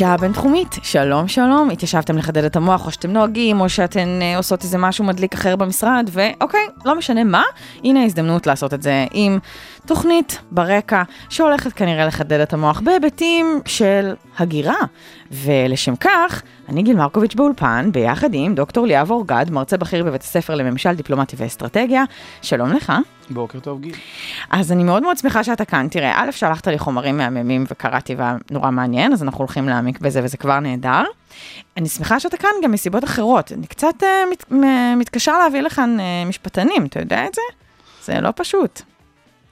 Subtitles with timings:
[0.00, 4.62] השעה הבינתחומית, שלום שלום, התיישבתם לחדד את המוח, או שאתם נוהגים, או שאתן אה, עושות
[4.62, 7.42] איזה משהו מדליק אחר במשרד, ואוקיי, לא משנה מה,
[7.84, 9.38] הנה ההזדמנות לעשות את זה עם
[9.86, 14.76] תוכנית ברקע, שהולכת כנראה לחדד את המוח בהיבטים של הגירה.
[15.30, 20.54] ולשם כך, אני גיל מרקוביץ' באולפן, ביחד עם דוקטור ליאב אורגד, מרצה בכיר בבית הספר
[20.54, 22.04] לממשל דיפלומטי ואסטרטגיה.
[22.42, 22.92] שלום לך.
[23.30, 23.94] בוקר טוב, גיל.
[24.50, 25.88] אז אני מאוד מאוד שמחה שאתה כאן.
[25.90, 28.16] תראה, א', שלחת לי חומרים מהממים וקראתי
[28.50, 31.02] ונורא מעניין, אז אנחנו הולכים להעמיק בזה וזה כבר נהדר.
[31.76, 33.52] אני שמחה שאתה כאן גם מסיבות אחרות.
[33.52, 34.54] אני קצת uh, מת, uh,
[34.96, 37.42] מתקשה להביא לכאן uh, משפטנים, אתה יודע את זה?
[38.04, 38.82] זה לא פשוט.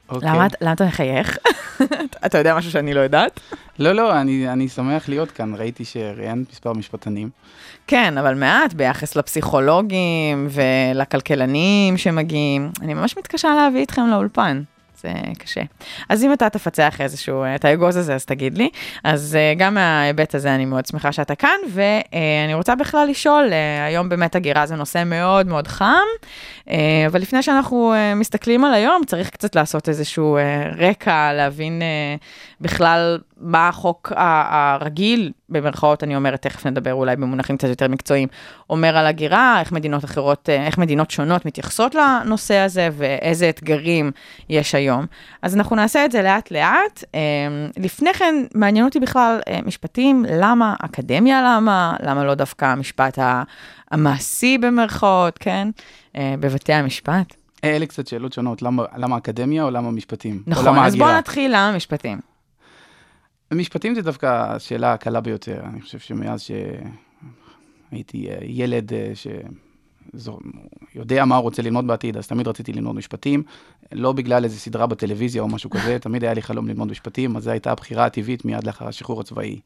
[0.09, 0.29] אוקיי.
[0.29, 1.39] למה, למה אתה מחייך?
[2.27, 3.41] אתה יודע משהו שאני לא יודעת?
[3.79, 5.55] לא, לא, אני, אני שמח להיות כאן.
[5.55, 7.31] ראיתי שראיינת מספר משפטנים.
[7.87, 12.71] כן, אבל מעט ביחס לפסיכולוגים ולכלכלנים שמגיעים.
[12.83, 14.63] אני ממש מתקשה להביא אתכם לאולפן.
[15.01, 15.61] זה קשה.
[16.09, 18.71] אז אם אתה תפצח איזשהו, את האגוז הזה, אז תגיד לי.
[19.05, 23.85] אז אה, גם מההיבט הזה אני מאוד שמחה שאתה כאן, ואני רוצה בכלל לשאול, אה,
[23.85, 26.07] היום באמת הגירה זה נושא מאוד מאוד חם,
[26.71, 30.39] אה, אבל לפני שאנחנו מסתכלים על היום, צריך קצת לעשות איזשהו
[30.79, 31.83] רקע, להבין
[32.61, 38.29] בכלל מה החוק הרגיל, במרכאות אני אומרת, תכף נדבר אולי במונחים קצת יותר מקצועיים,
[38.71, 44.11] אומר על הגירה, איך מדינות אחרות, איך מדינות שונות מתייחסות לנושא הזה, ואיזה אתגרים
[44.49, 45.07] יש היום.
[45.43, 47.05] אז אנחנו נעשה את זה לאט-לאט.
[47.77, 53.19] לפני כן, מעניין אותי בכלל משפטים, למה אקדמיה למה, למה לא דווקא המשפט
[53.91, 55.69] המעשי במרכאות, כן?
[56.17, 57.35] בבתי המשפט.
[57.65, 60.43] אלה קצת שאלות שונות, למה, למה אקדמיה או למה משפטים?
[60.47, 61.09] נכון, אז הגירה?
[61.09, 62.28] בואו נתחיל למה משפטים.
[63.57, 65.61] משפטים זה דווקא השאלה הקלה ביותר.
[65.65, 66.41] אני חושב שמאז
[67.91, 69.13] שהייתי אה, ילד אה,
[70.93, 73.43] שיודע מה הוא רוצה ללמוד בעתיד, אז תמיד רציתי ללמוד משפטים.
[73.93, 77.43] לא בגלל איזו סדרה בטלוויזיה או משהו כזה, תמיד היה לי חלום ללמוד משפטים, אז
[77.43, 79.61] זו הייתה הבחירה הטבעית מיד לאחר השחרור הצבאי.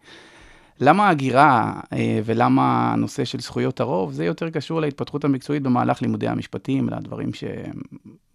[0.81, 6.29] למה הגירה אה, ולמה הנושא של זכויות הרוב, זה יותר קשור להתפתחות המקצועית במהלך לימודי
[6.29, 7.45] המשפטים, לדברים ש...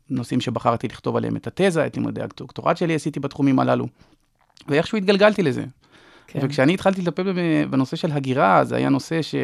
[0.10, 3.88] נושאים שבחרתי לכתוב עליהם את התזה, את לימודי הדוקטורט שלי עשיתי בתחומים הללו.
[4.68, 5.64] ואיכשהו התגלגלתי לזה.
[6.28, 6.40] כן.
[6.44, 7.34] וכשאני התחלתי לטפל
[7.70, 9.36] בנושא של הגירה, זה היה נושא ש...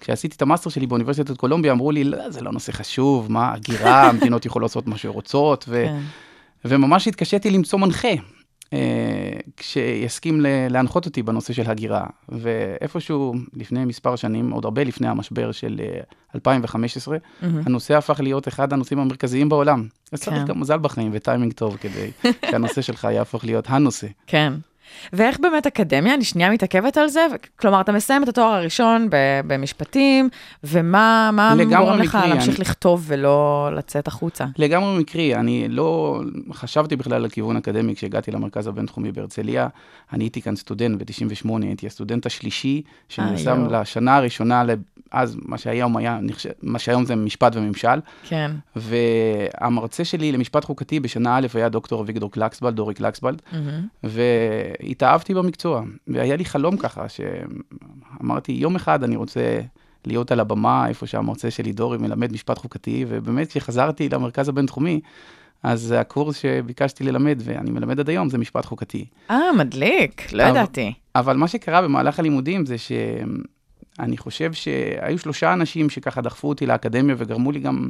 [0.00, 4.02] כשעשיתי את המאסטר שלי באוניברסיטת קולומביה, אמרו לי, לא, זה לא נושא חשוב, מה, הגירה,
[4.08, 5.84] המדינות יכולות לעשות מה שרוצות, ו...
[5.86, 6.00] כן.
[6.64, 8.08] וממש התקשיתי למצוא מנחה,
[9.56, 10.40] כשיסכים
[10.70, 12.06] להנחות אותי בנושא של הגירה.
[12.28, 15.80] ואיפשהו לפני מספר שנים, עוד הרבה לפני המשבר של
[16.34, 17.44] 2015, mm-hmm.
[17.66, 19.86] הנושא הפך להיות אחד הנושאים המרכזיים בעולם.
[20.12, 20.44] אז צריך כן.
[20.44, 22.10] גם מזל בחיים וטיימינג טוב כדי
[22.50, 24.06] שהנושא שלך יהפוך להיות הנושא.
[24.26, 24.52] כן.
[25.12, 29.08] ואיך באמת אקדמיה, אני שנייה מתעכבת על זה, כלומר, אתה מסיים את התואר הראשון
[29.46, 30.28] במשפטים,
[30.64, 32.60] ומה מה גורם לך מקרי, להמשיך אני...
[32.60, 34.44] לכתוב ולא לצאת החוצה?
[34.58, 36.20] לגמרי מקרי, אני לא
[36.52, 39.68] חשבתי בכלל על כיוון אקדמי כשהגעתי למרכז הבינתחומי בהרצליה.
[40.12, 44.62] אני הייתי כאן סטודנט ב-98, הייתי הסטודנט השלישי, שנרשם לשנה הראשונה,
[45.10, 46.18] אז מה שהיום היה,
[46.62, 48.00] מה שהיום זה משפט וממשל.
[48.28, 48.50] כן.
[48.76, 54.06] והמרצה שלי למשפט חוקתי בשנה א' היה דוקטור אביגדור קלקסבלד, דורי קלקסבלד, mm-hmm.
[54.82, 59.60] והתאהבתי במקצוע, והיה לי חלום ככה, שאמרתי, יום אחד אני רוצה
[60.06, 65.00] להיות על הבמה, איפה שהמרצה שלי דורי מלמד משפט חוקתי, ובאמת כשחזרתי למרכז הבינתחומי,
[65.62, 69.04] אז הקורס שביקשתי ללמד, ואני מלמד עד היום, זה משפט חוקתי.
[69.30, 70.92] אה, מדליק, לא אבל, ידעתי.
[71.14, 77.14] אבל מה שקרה במהלך הלימודים זה שאני חושב שהיו שלושה אנשים שככה דחפו אותי לאקדמיה
[77.18, 77.88] וגרמו לי גם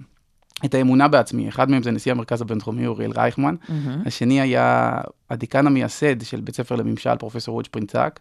[0.65, 1.49] את האמונה בעצמי.
[1.49, 4.07] אחד מהם זה נשיא המרכז הבינתחומי אוריאל רייכמן, mm-hmm.
[4.07, 4.99] השני היה
[5.31, 8.21] הדיקן המייסד של בית ספר לממשל, פרופסור רוד שפרינצק,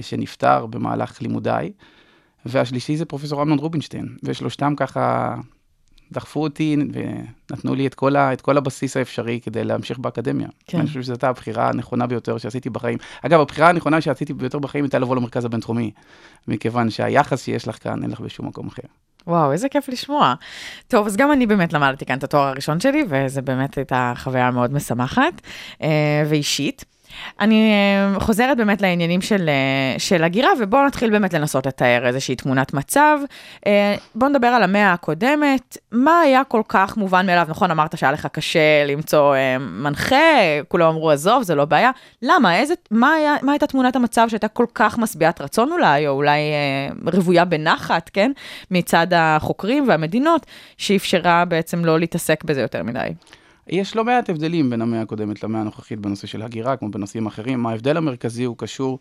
[0.00, 1.72] שנפטר במהלך לימודיי,
[2.46, 5.34] והשלישי זה פרופסור אמנון רובינשטיין, ושלושתם ככה
[6.12, 10.48] דחפו אותי ונתנו לי את כל, ה, את כל הבסיס האפשרי כדי להמשיך באקדמיה.
[10.66, 10.78] כן.
[10.78, 12.98] אני חושב שזו הייתה הבחירה הנכונה ביותר שעשיתי בחיים.
[13.22, 15.90] אגב, הבחירה הנכונה שעשיתי ביותר בחיים הייתה לבוא למרכז הבינתחומי,
[16.48, 18.82] מכיוון שהיחס שיש לך כאן אין לך בשום מקום אחר.
[19.26, 20.34] וואו, איזה כיף לשמוע.
[20.88, 24.50] טוב, אז גם אני באמת למדתי כאן את התואר הראשון שלי, וזו באמת הייתה חוויה
[24.50, 25.40] מאוד משמחת
[25.82, 25.88] אה,
[26.28, 26.84] ואישית.
[27.40, 32.36] אני אה, חוזרת באמת לעניינים של, אה, של הגירה, ובואו נתחיל באמת לנסות לתאר איזושהי
[32.36, 33.18] תמונת מצב.
[33.66, 35.78] אה, בואו נדבר על המאה הקודמת.
[35.92, 37.46] מה היה כל כך מובן מאליו?
[37.48, 40.16] נכון, אמרת שהיה לך קשה למצוא מנחה,
[40.68, 41.90] כולם אמרו, עזוב, זה לא בעיה.
[42.22, 42.56] למה?
[42.56, 46.40] איזה, מה, היה, מה הייתה תמונת המצב שהייתה כל כך משביעת רצון אולי, או אולי
[47.12, 48.32] רוויה בנחת, כן?
[48.70, 50.46] מצד החוקרים והמדינות,
[50.76, 53.08] שאפשרה בעצם לא להתעסק בזה יותר מדי.
[53.70, 57.66] יש לא מעט הבדלים בין המאה הקודמת למאה הנוכחית בנושא של הגירה, כמו בנושאים אחרים.
[57.66, 58.98] ההבדל המרכזי הוא קשור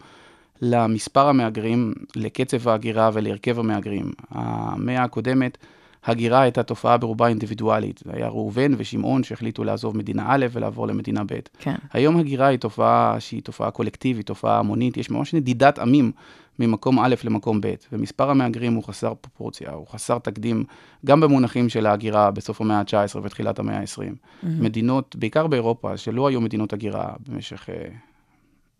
[0.61, 4.11] למספר המהגרים, לקצב ההגירה ולהרכב המהגרים.
[4.31, 5.57] המאה הקודמת,
[6.05, 8.01] הגירה הייתה תופעה ברובה אינדיבידואלית.
[8.05, 11.39] זה היה ראובן ושמעון שהחליטו לעזוב מדינה א' ולעבור למדינה ב'.
[11.59, 11.75] כן.
[11.93, 16.11] היום הגירה היא תופעה שהיא תופעה קולקטיבית, תופעה המונית, יש ממש נדידת עמים
[16.59, 20.63] ממקום א' למקום ב', ומספר המהגרים הוא חסר פרופורציה, הוא חסר תקדים,
[21.05, 23.97] גם במונחים של ההגירה בסוף המאה ה-19 ותחילת המאה ה-20.
[23.97, 24.47] Mm-hmm.
[24.47, 27.93] מדינות, בעיקר באירופה, שלא היו מדינות הגירה במשך uh,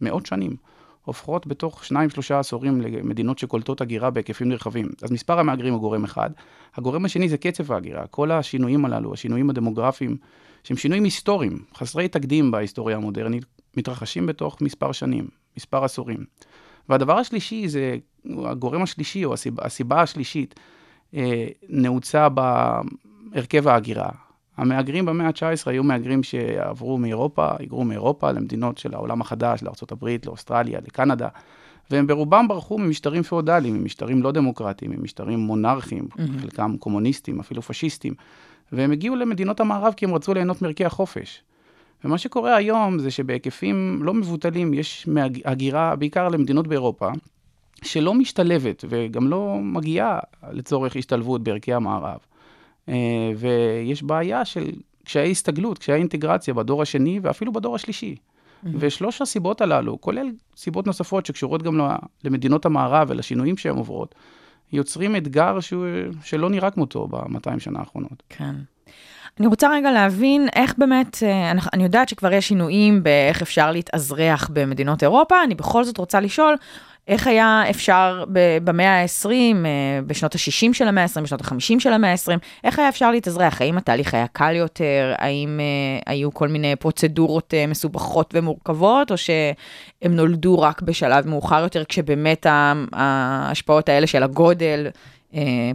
[0.02, 0.56] מאות שנים,
[1.06, 4.90] הופכות בתוך שניים, שלושה עשורים למדינות שקולטות הגירה בהיקפים נרחבים.
[5.02, 6.30] אז מספר המהגרים הוא גורם אחד.
[6.76, 8.08] הגורם השני זה קצב ההגירה.
[8.08, 10.18] כל השינויים הללו, השינויים הדמוגרפיים,
[10.64, 13.46] שהם שינויים היסטוריים, חסרי תקדים בהיסטוריה המודרנית,
[13.78, 15.28] מתרחשים בתוך מספר שנים,
[15.58, 16.26] מספר עשורים.
[16.90, 17.98] והדבר השלישי זה,
[18.46, 20.60] הגורם השלישי, או הסיבה, הסיבה השלישית,
[21.14, 24.10] אה, נעוצה בהרכב ההגירה.
[24.58, 30.80] המהגרים במאה ה-19 היו מהגרים שעברו מאירופה, היגרו מאירופה למדינות של העולם החדש, לארה"ב, לאוסטרליה,
[30.80, 31.28] לקנדה,
[31.92, 36.42] והם ברובם ברחו ממשטרים פאודליים, ממשטרים לא דמוקרטיים, ממשטרים מונרכיים, mm-hmm.
[36.42, 38.14] חלקם קומוניסטים, אפילו פשיסטים,
[38.72, 41.44] והם הגיעו למדינות המערב כי הם רצו ליהנות מערכי החופש.
[42.04, 45.08] ומה שקורה היום זה שבהיקפים לא מבוטלים יש
[45.46, 47.10] הגירה, בעיקר למדינות באירופה,
[47.84, 50.20] שלא משתלבת וגם לא מגיעה
[50.52, 52.18] לצורך השתלבות בערכי המערב.
[52.90, 54.72] אה, ויש בעיה של
[55.04, 58.16] קשיי הסתגלות, קשיי אינטגרציה בדור השני ואפילו בדור השלישי.
[58.16, 58.68] Mm-hmm.
[58.80, 61.80] ושלוש הסיבות הללו, כולל סיבות נוספות שקשורות גם
[62.24, 64.16] למדינות המערב ולשינויים שהן עוברות,
[64.72, 65.86] יוצרים אתגר שהוא,
[66.24, 68.24] שלא נראה כמותו ב-200 שנה האחרונות.
[68.30, 68.56] כן.
[69.40, 74.50] אני רוצה רגע להבין איך באמת, אה, אני, יודעת שכבר יש שינויים באיך אפשר להתאזרח
[74.54, 76.56] במדינות אירופה, אני בכל זאת רוצה לשאול,
[77.08, 78.24] איך היה אפשר
[78.64, 82.90] במאה ה-20, אה, בשנות ה-60 של המאה ה-20, בשנות ה-50 של המאה ה-20, איך היה
[82.90, 83.62] אפשר להתאזרח?
[83.62, 85.14] האם התהליך היה קל יותר?
[85.18, 91.84] האם uh, היו כל מיני פרוצדורות מסובכות ומורכבות, או שהם נולדו רק בשלב מאוחר יותר,
[91.84, 92.46] כשבאמת
[92.94, 94.88] ההשפעות האלה של הגודל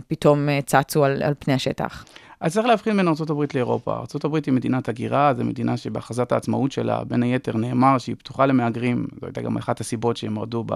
[0.09, 2.05] פתאום צצו על, על פני השטח?
[2.45, 3.93] אז צריך להבחין בין ארה"ב לאירופה.
[3.93, 9.07] ארה"ב היא מדינת הגירה, זו מדינה שבהכרזת העצמאות שלה, בין היתר נאמר שהיא פתוחה למהגרים,
[9.21, 10.73] זו הייתה גם אחת הסיבות שהם מרדו ב...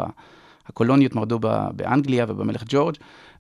[0.66, 1.38] הקולוניות מרדו.
[1.72, 2.94] באנגליה ובמלך ג'ורג',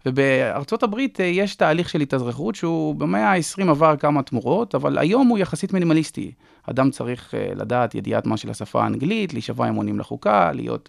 [0.06, 5.28] ובארצות הברית אה, יש תהליך של התאזרחות שהוא במאה ה-20 עבר כמה תמורות, אבל היום
[5.28, 6.32] הוא יחסית מינימליסטי.
[6.70, 10.88] אדם צריך אה, לדעת ידיעת מה של השפה האנגלית, להישבע אמונים לחוקה, להיות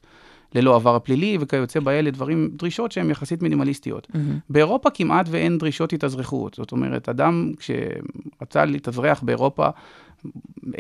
[0.56, 4.08] ללא עבר פלילי וכיוצא באלה, דברים, דרישות שהן יחסית מינימליסטיות.
[4.12, 4.18] Mm-hmm.
[4.50, 6.54] באירופה כמעט ואין דרישות התאזרחות.
[6.54, 9.70] זאת אומרת, אדם כשרצה להתאזרח באירופה,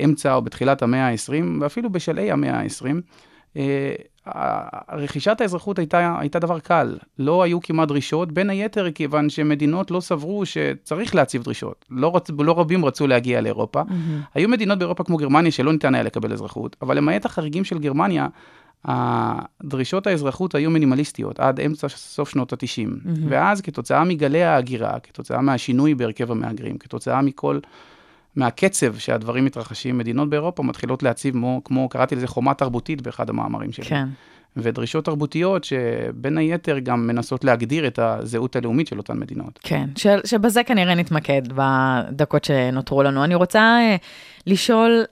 [0.04, 2.96] אמצע או בתחילת המאה ה-20, ואפילו בשלהי המאה ה-20,
[3.58, 3.94] אה,
[4.92, 10.00] רכישת האזרחות הייתה, הייתה דבר קל, לא היו כמעט דרישות, בין היתר כיוון שמדינות לא
[10.00, 11.86] סברו שצריך להציב דרישות.
[11.90, 13.82] לא, רצ, לא רבים רצו להגיע לאירופה.
[13.82, 14.30] Mm-hmm.
[14.34, 18.28] היו מדינות באירופה כמו גרמניה שלא ניתן היה לקבל אזרחות, אבל למעט החריגים של גרמניה,
[18.86, 22.60] הדרישות האזרחות היו מינימליסטיות עד אמצע סוף שנות ה-90.
[22.60, 23.10] Mm-hmm.
[23.30, 27.60] ואז כתוצאה מגלי ההגירה, כתוצאה מהשינוי בהרכב המהגרים, כתוצאה מכל,
[28.36, 33.72] מהקצב שהדברים מתרחשים, מדינות באירופה מתחילות להציב, כמו, כמו קראתי לזה חומה תרבותית באחד המאמרים
[33.72, 33.86] שלי.
[33.86, 34.08] כן.
[34.58, 39.60] ודרישות תרבותיות שבין היתר גם מנסות להגדיר את הזהות הלאומית של אותן מדינות.
[39.64, 43.24] כן, ש, שבזה כנראה נתמקד בדקות שנותרו לנו.
[43.24, 44.02] אני רוצה uh,
[44.48, 45.04] לשאול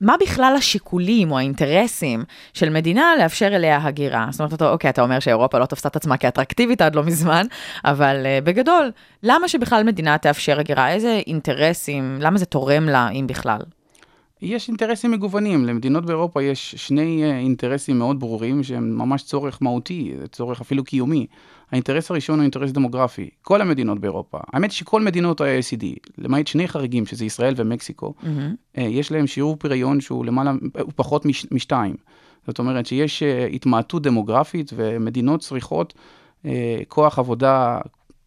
[0.00, 2.24] מה בכלל השיקולים או האינטרסים
[2.54, 4.26] של מדינה לאפשר אליה הגירה?
[4.30, 7.46] זאת אומרת, אתה, אוקיי, אתה אומר שאירופה לא תפסה את עצמה כאטרקטיבית עד לא מזמן,
[7.84, 8.90] אבל uh, בגדול,
[9.22, 10.90] למה שבכלל מדינה תאפשר הגירה?
[10.92, 13.60] איזה אינטרסים, למה זה תורם לה, אם בכלל?
[14.42, 15.64] יש אינטרסים מגוונים.
[15.64, 21.26] למדינות באירופה יש שני uh, אינטרסים מאוד ברורים שהם ממש צורך מהותי, צורך אפילו קיומי.
[21.70, 23.30] האינטרס הראשון הוא אינטרס דמוגרפי.
[23.42, 25.84] כל המדינות באירופה, האמת שכל מדינות ה-ACD,
[26.18, 28.80] למעט שני חריגים, שזה ישראל ומקסיקו, mm-hmm.
[28.80, 31.94] יש להם שיעור פריון שהוא למעלה, הוא פחות מש, משתיים.
[32.46, 35.94] זאת אומרת שיש uh, התמעטות דמוגרפית ומדינות צריכות
[36.88, 37.80] כוח עבודה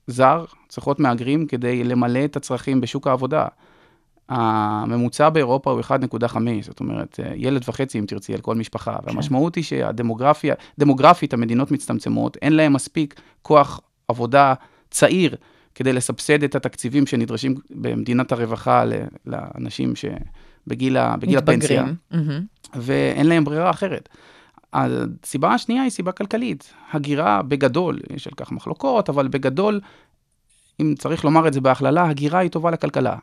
[0.08, 3.46] זר, צריכות מהגרים כדי למלא את הצרכים בשוק העבודה.
[4.30, 8.98] הממוצע באירופה הוא 1.5, זאת אומרת, אה, ילד וחצי אם תרצי על כל משפחה.
[8.98, 9.08] כן.
[9.08, 14.54] והמשמעות היא שהדמוגרפיה, דמוגרפית המדינות מצטמצמות, אין להם מספיק כוח עבודה
[14.92, 15.36] צעיר
[15.76, 18.84] כדי לסבסד את התקציבים שנדרשים במדינת הרווחה
[19.26, 19.94] לאנשים
[20.68, 21.86] בגיל, ה, בגיל הפנסיה.
[22.12, 22.42] מהמם.
[22.76, 24.10] ואין להם ברירה אחרת.
[24.74, 26.74] הסיבה השנייה היא סיבה כלכלית.
[26.92, 29.80] הגירה בגדול, יש על כך מחלוקות, אבל בגדול,
[30.82, 33.16] אם צריך לומר את זה בהכללה, הגירה היא טובה לכלכלה.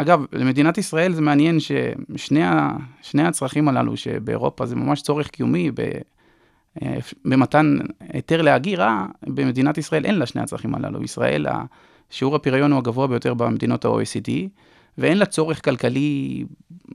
[0.00, 5.80] אגב, למדינת ישראל זה מעניין ששני הצרכים הללו, שבאירופה זה ממש צורך קיומי, ב,
[6.82, 11.02] אה, במתן היתר להגירה, במדינת ישראל אין לה שני הצרכים הללו.
[11.02, 11.46] ישראל,
[12.10, 14.30] שיעור הפריון הוא הגבוה ביותר במדינות ה-OECD,
[14.98, 16.44] ואין לה צורך כלכלי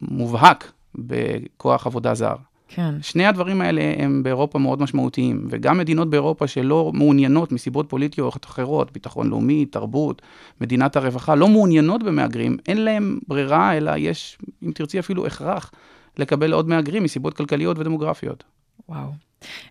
[0.02, 2.36] מובהק בכוח עבודה זר.
[2.68, 2.96] כן.
[3.02, 8.92] שני הדברים האלה הם באירופה מאוד משמעותיים, וגם מדינות באירופה שלא מעוניינות מסיבות פוליטיות אחרות,
[8.92, 10.22] ביטחון לאומי, תרבות,
[10.62, 15.72] מדינת הרווחה, לא מעוניינות במהגרים, אין להם ברירה, אלא יש, אם תרצי אפילו הכרח,
[16.18, 18.44] לקבל עוד מהגרים מסיבות כלכליות ודמוגרפיות.
[18.90, 19.10] וואו,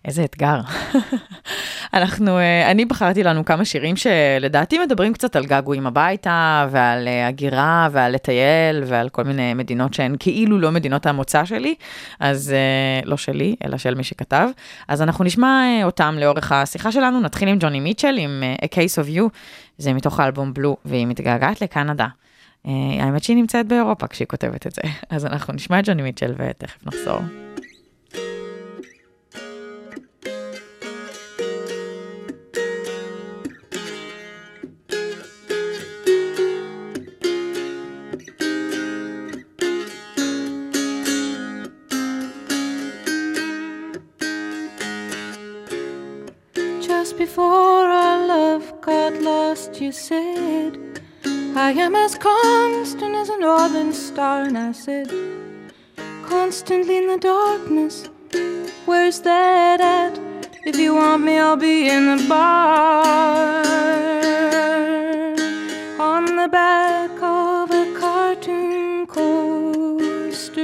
[0.05, 0.59] איזה אתגר.
[1.93, 7.27] אנחנו, אה, אני בחרתי לנו כמה שירים שלדעתי מדברים קצת על געגועים הביתה, ועל אה,
[7.27, 11.75] הגירה, ועל לטייל, ועל כל מיני מדינות שהן כאילו לא מדינות המוצא שלי,
[12.19, 14.49] אז אה, לא שלי, אלא של מי שכתב.
[14.87, 19.17] אז אנחנו נשמע אותם לאורך השיחה שלנו, נתחיל עם ג'וני מיטשל, עם A Case of
[19.17, 19.29] You,
[19.77, 22.07] זה מתוך האלבום בלו, והיא מתגעגעת לקנדה.
[22.99, 24.81] האמת שהיא נמצאת באירופה כשהיא כותבת את זה,
[25.15, 27.19] אז אנחנו נשמע את ג'וני מיטשל ותכף נחזור.
[48.85, 50.77] Got lost, you said,
[51.55, 54.43] I am as constant as a northern star.
[54.43, 55.09] And I said,
[56.25, 58.09] Constantly in the darkness,
[58.85, 60.19] where's that at?
[60.65, 63.63] If you want me, I'll be in the bar.
[65.99, 70.61] On the back of a cartoon coaster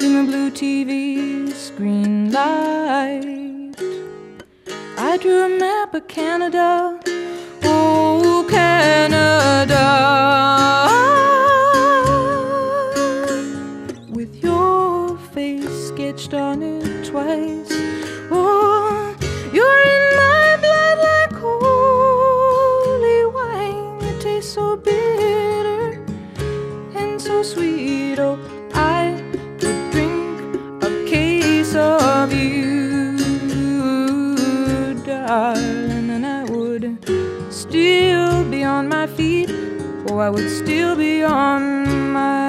[0.00, 3.37] in the blue TV screen light.
[5.10, 7.00] I drew a map of Canada.
[7.62, 9.86] Oh, Canada.
[14.10, 17.67] With your face sketched on it twice.
[37.68, 39.50] Still be on my feet.
[40.08, 42.47] Oh, I would still be on my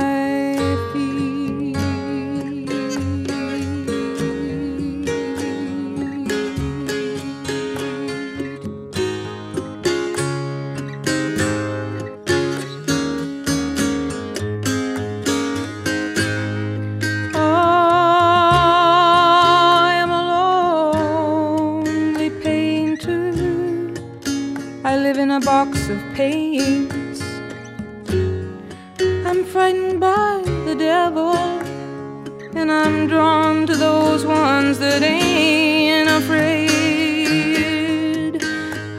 [31.18, 36.70] and I'm drawn to those ones that ain't afraid.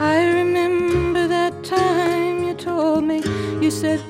[0.00, 3.22] I remember that time you told me,
[3.60, 4.00] you said,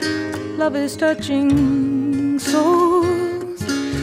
[0.58, 3.60] love is touching souls.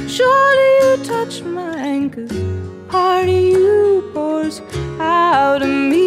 [0.08, 2.32] Surely you touched mine, cause
[2.90, 4.62] part of you pours
[5.00, 6.07] out of me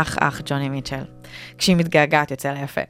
[0.00, 1.04] אח, אח, ג'וני מיטשל.
[1.58, 2.80] כשהיא מתגעגעת יוצא לה יפה.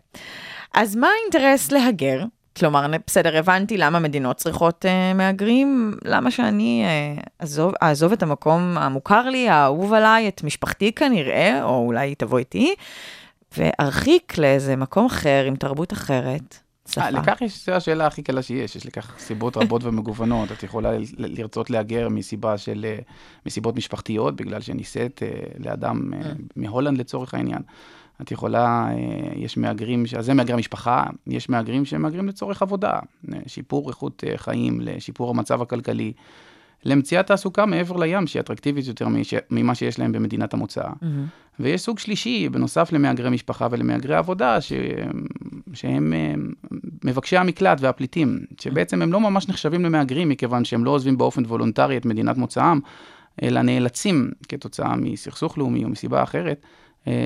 [0.75, 2.25] אז מה האינטרס להגר?
[2.59, 8.79] כלומר, בסדר, הבנתי למה מדינות צריכות uh, מהגרים, למה שאני uh, אעזוב, אעזוב את המקום
[8.79, 12.75] המוכר לי, האהוב עליי, את משפחתי כנראה, או אולי תבוא איתי,
[13.59, 16.59] וארחיק לאיזה מקום אחר עם תרבות אחרת.
[16.89, 17.01] שפה.
[17.01, 20.53] אה, לכך יש, זו השאלה הכי קלה שיש, יש לכך סיבות רבות ומגוונות.
[20.53, 22.99] את יכולה לרצות להגר מסיבה של, אה,
[23.47, 26.11] מסיבות משפחתיות, בגלל שנישאת אה, לאדם
[26.57, 27.63] מהולנד לצורך העניין.
[28.23, 28.89] את יכולה,
[29.37, 32.99] יש מהגרים, אז זה מהגרי משפחה, יש מהגרים שהם מהגרים לצורך עבודה,
[33.47, 36.13] שיפור איכות חיים, לשיפור המצב הכלכלי,
[36.85, 39.07] למציאת תעסוקה מעבר לים, שהיא אטרקטיבית יותר
[39.51, 40.83] ממה שיש להם במדינת המוצא.
[41.61, 44.73] ויש סוג שלישי, בנוסף למהגרי משפחה ולמהגרי עבודה, ש...
[45.73, 46.35] שהם אה,
[47.05, 51.97] מבקשי המקלט והפליטים, שבעצם הם לא ממש נחשבים למהגרים, מכיוון שהם לא עוזבים באופן וולונטרי
[51.97, 52.81] את מדינת מוצאם,
[53.43, 56.63] אלא נאלצים כתוצאה מסכסוך לאומי או מסיבה אחרת,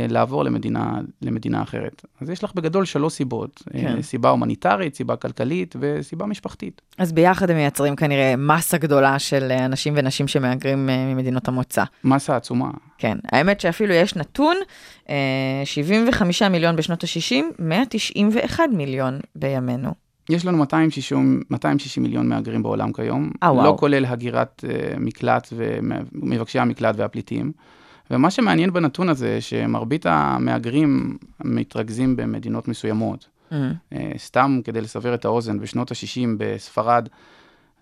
[0.09, 2.05] לעבור למדינה, למדינה אחרת.
[2.21, 3.81] אז יש לך בגדול שלוש סיבות, כן.
[3.81, 4.03] כן.
[4.03, 6.83] סיבה הומניטרית, סיבה כלכלית וסיבה משפחתית.
[6.99, 11.85] אז ביחד הם מייצרים כנראה מסה גדולה של אה, אנשים ונשים שמהגרים אה, ממדינות המוצא.
[12.05, 12.71] מסה עצומה.
[12.99, 14.57] כן, האמת שאפילו יש נתון,
[15.11, 15.15] אה,
[15.65, 19.91] 75 מיליון בשנות ה-60, 191 מיליון בימינו.
[20.31, 23.65] יש לנו 260, 260 מיליון מהגרים בעולם כיום, אה, וואו.
[23.65, 27.53] לא כולל הגירת uh, מקלט ומבקשי המקלט והפליטים.
[28.11, 33.29] ומה שמעניין בנתון הזה, שמרבית המהגרים מתרכזים במדינות מסוימות.
[33.51, 33.55] Mm.
[33.55, 37.09] Uh, סתם כדי לסבר את האוזן, בשנות ה-60 בספרד,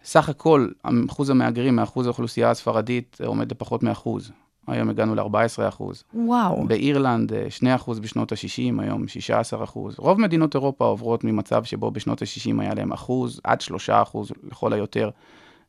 [0.04, 0.68] סך הכל
[1.08, 4.32] אחוז המהגרים מאחוז האוכלוסייה הספרדית אה, עומד לפחות מאחוז.
[4.66, 6.04] היום הגענו ל-14 אחוז.
[6.14, 6.64] וואו.
[6.66, 9.94] באירלנד אה, 2 אחוז בשנות ה-60, היום 16 אחוז.
[9.98, 14.72] רוב מדינות אירופה עוברות ממצב שבו בשנות ה-60 היה להם אחוז עד 3 אחוז לכל
[14.72, 15.10] היותר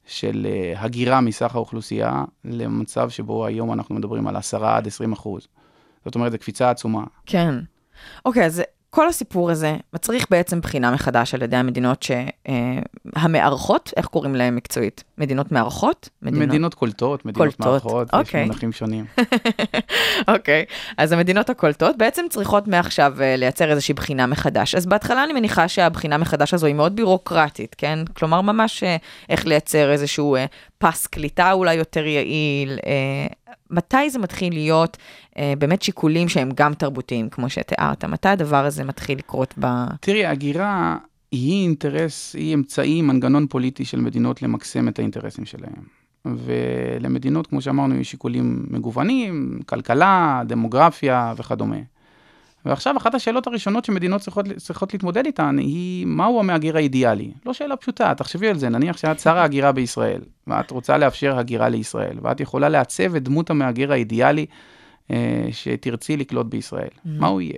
[0.05, 5.47] של אה, הגירה מסך האוכלוסייה, למצב שבו היום אנחנו מדברים על 10 עד 20 אחוז.
[6.05, 7.03] זאת אומרת, זו קפיצה עצומה.
[7.25, 7.55] כן.
[8.25, 8.61] אוקיי, אז
[8.93, 15.03] כל הסיפור הזה מצריך בעצם בחינה מחדש על ידי המדינות שהמארחות, איך קוראים להן מקצועית?
[15.17, 16.09] מדינות מארחות?
[16.21, 18.41] מדינות, מדינות קולטות, מדינות קולטות, מארחות, אוקיי.
[18.41, 19.05] יש מונחים שונים.
[20.33, 20.65] אוקיי,
[20.97, 24.75] אז המדינות הקולטות בעצם צריכות מעכשיו אה, לייצר איזושהי בחינה מחדש.
[24.75, 27.99] אז בהתחלה אני מניחה שהבחינה מחדש הזו היא מאוד בירוקרטית, כן?
[28.13, 28.97] כלומר, ממש אה,
[29.29, 30.45] איך לייצר איזשהו אה,
[30.77, 32.79] פס קליטה אולי יותר יעיל.
[33.71, 34.97] מתי זה מתחיל להיות
[35.37, 38.05] אה, באמת שיקולים שהם גם תרבותיים, כמו שתיארת?
[38.05, 39.65] מתי הדבר הזה מתחיל לקרות ב...
[40.01, 40.97] תראי, הגירה
[41.31, 46.01] היא אינטרס, היא אמצעי, מנגנון פוליטי של מדינות למקסם את האינטרסים שלהם.
[46.25, 51.77] ולמדינות, כמו שאמרנו, יש שיקולים מגוונים, כלכלה, דמוגרפיה וכדומה.
[52.65, 57.31] ועכשיו, אחת השאלות הראשונות שמדינות צריכות, צריכות להתמודד איתן היא, מהו המהגר האידיאלי?
[57.45, 61.69] לא שאלה פשוטה, תחשבי על זה, נניח שאת שר ההגירה בישראל, ואת רוצה לאפשר הגירה
[61.69, 64.45] לישראל, ואת יכולה לעצב את דמות המהגר האידיאלי
[65.11, 66.87] אה, שתרצי לקלוט בישראל.
[66.87, 67.09] Mm-hmm.
[67.19, 67.57] מה הוא יהיה?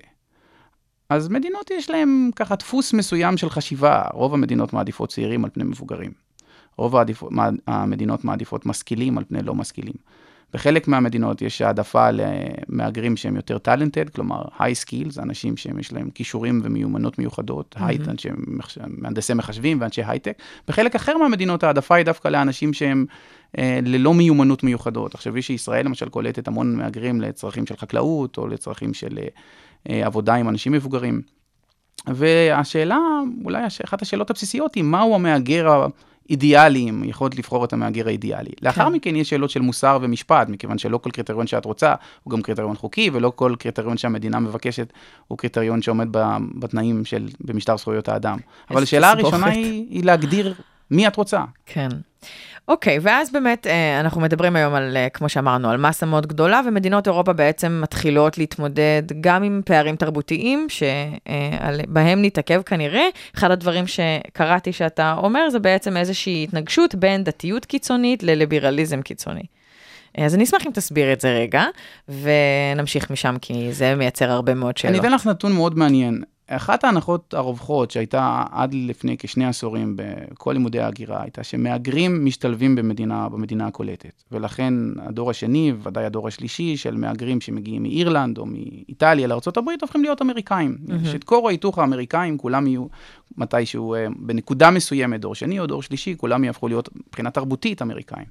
[1.09, 5.63] אז מדינות יש להן ככה דפוס מסוים של חשיבה, רוב המדינות מעדיפות צעירים על פני
[5.63, 6.11] מבוגרים.
[6.77, 7.31] רוב העדיפות,
[7.67, 9.93] המדינות מעדיפות משכילים על פני לא משכילים.
[10.53, 16.61] בחלק מהמדינות יש העדפה למהגרים שהם יותר talented, כלומר high skills, אנשים שיש להם כישורים
[16.63, 17.85] ומיומנות מיוחדות, mm-hmm.
[17.85, 18.29] היי-טק, אנשי
[18.87, 20.37] מהנדסי מחשבים ואנשי הייטק.
[20.67, 23.05] בחלק אחר מהמדינות העדפה היא דווקא לאנשים שהם
[23.57, 25.11] אה, ללא מיומנות מיוחדות.
[25.11, 29.19] תחשבי שישראל למשל קולטת המון מהגרים לצרכים של חקלאות או לצרכים של
[29.89, 31.21] אה, עבודה עם אנשים מבוגרים.
[32.07, 32.99] והשאלה,
[33.43, 35.87] אולי אחת השאלות הבסיסיות היא מהו המהגר
[36.29, 38.51] אידיאליים, יכולת לבחור את המהגר האידיאלי.
[38.51, 38.65] כן.
[38.65, 42.41] לאחר מכן יש שאלות של מוסר ומשפט, מכיוון שלא כל קריטריון שאת רוצה הוא גם
[42.41, 44.93] קריטריון חוקי, ולא כל קריטריון שהמדינה מבקשת
[45.27, 46.07] הוא קריטריון שעומד
[46.59, 48.37] בתנאים של, במשטר זכויות האדם.
[48.71, 50.53] אבל השאלה הראשונה היא, היא להגדיר
[50.91, 51.43] מי את רוצה.
[51.65, 51.89] כן.
[52.67, 53.67] אוקיי, ואז באמת
[53.99, 59.03] אנחנו מדברים היום על, כמו שאמרנו, על מסה מאוד גדולה, ומדינות אירופה בעצם מתחילות להתמודד
[59.21, 63.03] גם עם פערים תרבותיים, שבהם נתעכב כנראה.
[63.35, 69.43] אחד הדברים שקראתי שאתה אומר, זה בעצם איזושהי התנגשות בין דתיות קיצונית לליברליזם קיצוני.
[70.17, 71.63] אז אני אשמח אם תסביר את זה רגע,
[72.09, 74.95] ונמשיך משם, כי זה מייצר הרבה מאוד שאלות.
[74.95, 76.23] אני אתן לך נתון מאוד מעניין.
[76.47, 83.29] אחת ההנחות הרווחות שהייתה עד לפני כשני עשורים בכל לימודי ההגירה, הייתה שמהגרים משתלבים במדינה,
[83.29, 84.23] במדינה הקולטת.
[84.31, 90.21] ולכן הדור השני, ודאי הדור השלישי, של מהגרים שמגיעים מאירלנד או מאיטליה לארה"ב, הופכים להיות
[90.21, 90.77] אמריקאים.
[90.87, 91.07] Mm-hmm.
[91.11, 92.85] שאת כור ההיתוך האמריקאים, כולם יהיו
[93.37, 98.25] מתישהו, בנקודה מסוימת, דור שני או דור שלישי, כולם יהפכו להיות מבחינה תרבותית אמריקאים.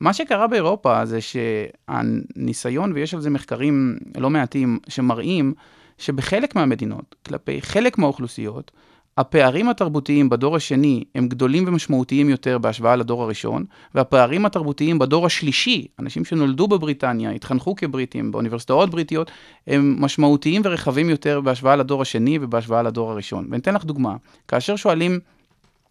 [0.00, 5.54] מה שקרה באירופה זה שהניסיון, ויש על זה מחקרים לא מעטים, שמראים
[5.98, 8.70] שבחלק מהמדינות, כלפי חלק מהאוכלוסיות,
[9.18, 15.86] הפערים התרבותיים בדור השני הם גדולים ומשמעותיים יותר בהשוואה לדור הראשון, והפערים התרבותיים בדור השלישי,
[15.98, 19.30] אנשים שנולדו בבריטניה, התחנכו כבריטים באוניברסיטאות בריטיות,
[19.66, 23.46] הם משמעותיים ורחבים יותר בהשוואה לדור השני ובהשוואה לדור הראשון.
[23.50, 24.16] ואני אתן לך דוגמה,
[24.48, 25.20] כאשר שואלים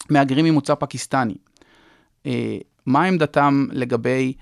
[0.10, 1.36] מהגרים ממוצא פקיסטני,
[2.26, 4.34] אה, מה עמדתם לגבי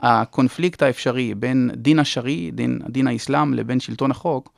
[0.00, 4.57] הקונפליקט האפשרי בין דין השרי, דין, דין האסלאם, לבין שלטון החוק,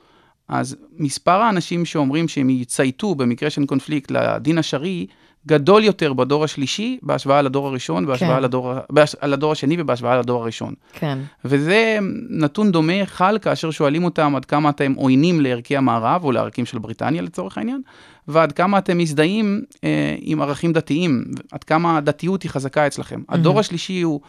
[0.50, 5.06] אז מספר האנשים שאומרים שהם יצייתו במקרה של קונפליקט לדין השרעי,
[5.46, 8.42] גדול יותר בדור השלישי בהשוואה לדור הראשון, בהשוואה כן.
[8.42, 9.16] לדור, בהש...
[9.22, 10.74] לדור השני ובהשוואה לדור הראשון.
[10.92, 11.18] כן.
[11.44, 11.98] וזה
[12.30, 16.78] נתון דומה חל כאשר שואלים אותם עד כמה אתם עוינים לערכי המערב או לערכים של
[16.78, 17.82] בריטניה לצורך העניין,
[18.28, 23.20] ועד כמה אתם מזדהים אה, עם ערכים דתיים, עד כמה הדתיות היא חזקה אצלכם.
[23.20, 23.34] Mm-hmm.
[23.34, 24.20] הדור השלישי הוא,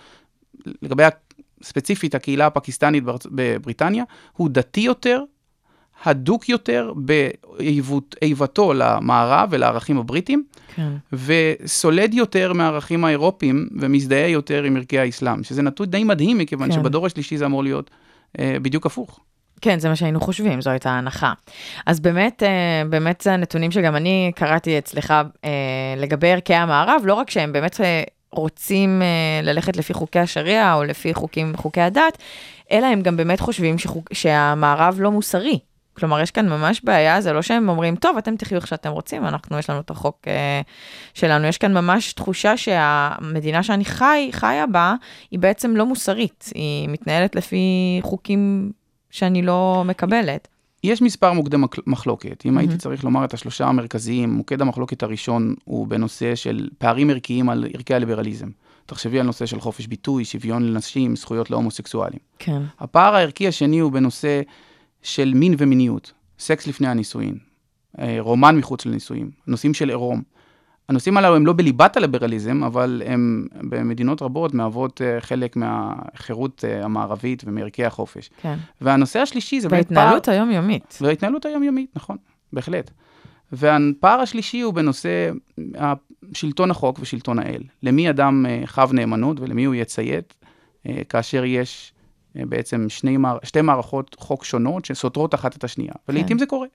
[0.82, 1.04] לגבי
[1.64, 3.04] ספציפית הקהילה הפקיסטנית.
[3.26, 4.04] בבריטניה,
[4.34, 5.24] הוא דתי יותר,
[6.04, 6.94] הדוק יותר
[8.22, 10.44] באיבתו למערב ולערכים הבריטיים,
[10.76, 10.92] כן.
[11.14, 16.76] וסולד יותר מהערכים האירופיים ומזדהה יותר עם ערכי האסלאם, שזה נתון די מדהים, מכיוון כן.
[16.76, 17.90] שבדור השלישי זה אמור להיות
[18.40, 19.20] אה, בדיוק הפוך.
[19.62, 21.34] כן, זה מה שהיינו חושבים, זו הייתה ההנחה.
[21.86, 25.14] אז באמת, אה, באמת זה הנתונים שגם אני קראתי אצלך
[25.46, 25.50] אה,
[25.98, 30.84] לגבי ערכי המערב, לא רק שהם באמת אה, רוצים אה, ללכת לפי חוקי השריעה או
[30.84, 32.18] לפי חוקים, חוקי הדת,
[32.72, 35.60] אלא הם גם באמת חושבים שחוק, שהמערב לא מוסרי.
[35.94, 39.26] כלומר, יש כאן ממש בעיה, זה לא שהם אומרים, טוב, אתם תחיו איך שאתם רוצים,
[39.26, 40.62] אנחנו, יש לנו את החוק אה,
[41.14, 41.48] שלנו.
[41.48, 44.96] יש כאן ממש תחושה שהמדינה שאני חי, חיה בה,
[45.32, 48.72] היא בעצם לא מוסרית, היא מתנהלת לפי חוקים
[49.10, 50.48] שאני לא מקבלת.
[50.84, 52.46] יש מספר מוקדי מחלוקת.
[52.46, 52.60] אם Mhm.
[52.60, 57.66] הייתי צריך לומר את השלושה המרכזיים, מוקד המחלוקת הראשון הוא בנושא של פערים ערכיים על
[57.74, 58.48] ערכי הליברליזם.
[58.86, 62.20] תחשבי על נושא של חופש ביטוי, שוויון לנשים, זכויות להומוסקסואלים.
[62.40, 62.62] כן.
[62.80, 64.42] הפער הערכי השני הוא בנושא
[65.04, 67.38] של מין ומיניות, סקס לפני הנישואין,
[68.00, 70.22] אה, רומן מחוץ לנישואים, נושאים של עירום.
[70.90, 76.86] הנושאים הללו הם לא בליבת הליברליזם, אבל הם במדינות רבות מהוות אה, חלק מהחירות אה,
[76.86, 78.30] המערבית ומערכי החופש.
[78.42, 78.58] כן.
[78.82, 80.18] והנושא השלישי זה באמת פער...
[80.28, 80.98] היומיומית.
[81.02, 82.18] וההתנהלות היומיומית, נכון,
[82.54, 82.92] בהחלט.
[83.52, 85.32] והפער השלישי הוא בנושא
[86.34, 87.64] שלטון החוק ושלטון האל.
[87.84, 90.34] למי אדם חב נאמנות ולמי הוא יציית,
[91.10, 91.94] כאשר יש
[92.36, 95.94] בעצם שני, שתי מערכות חוק שונות שסותרות אחת את השנייה.
[96.10, 96.68] ולעיתים זה קורה.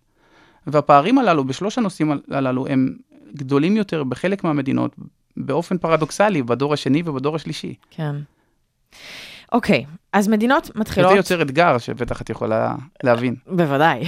[0.66, 2.96] והפערים הללו, בשלוש הנושאים הל- הללו, הם
[3.34, 4.96] גדולים יותר בחלק מהמדינות,
[5.36, 7.74] באופן פרדוקסלי, בדור השני ובדור השלישי.
[7.90, 8.16] כן.
[9.52, 11.10] אוקיי, אז מדינות מתחילות...
[11.10, 13.34] וזה יוצר אתגר שבטח את יכולה להבין.
[13.46, 14.04] בוודאי.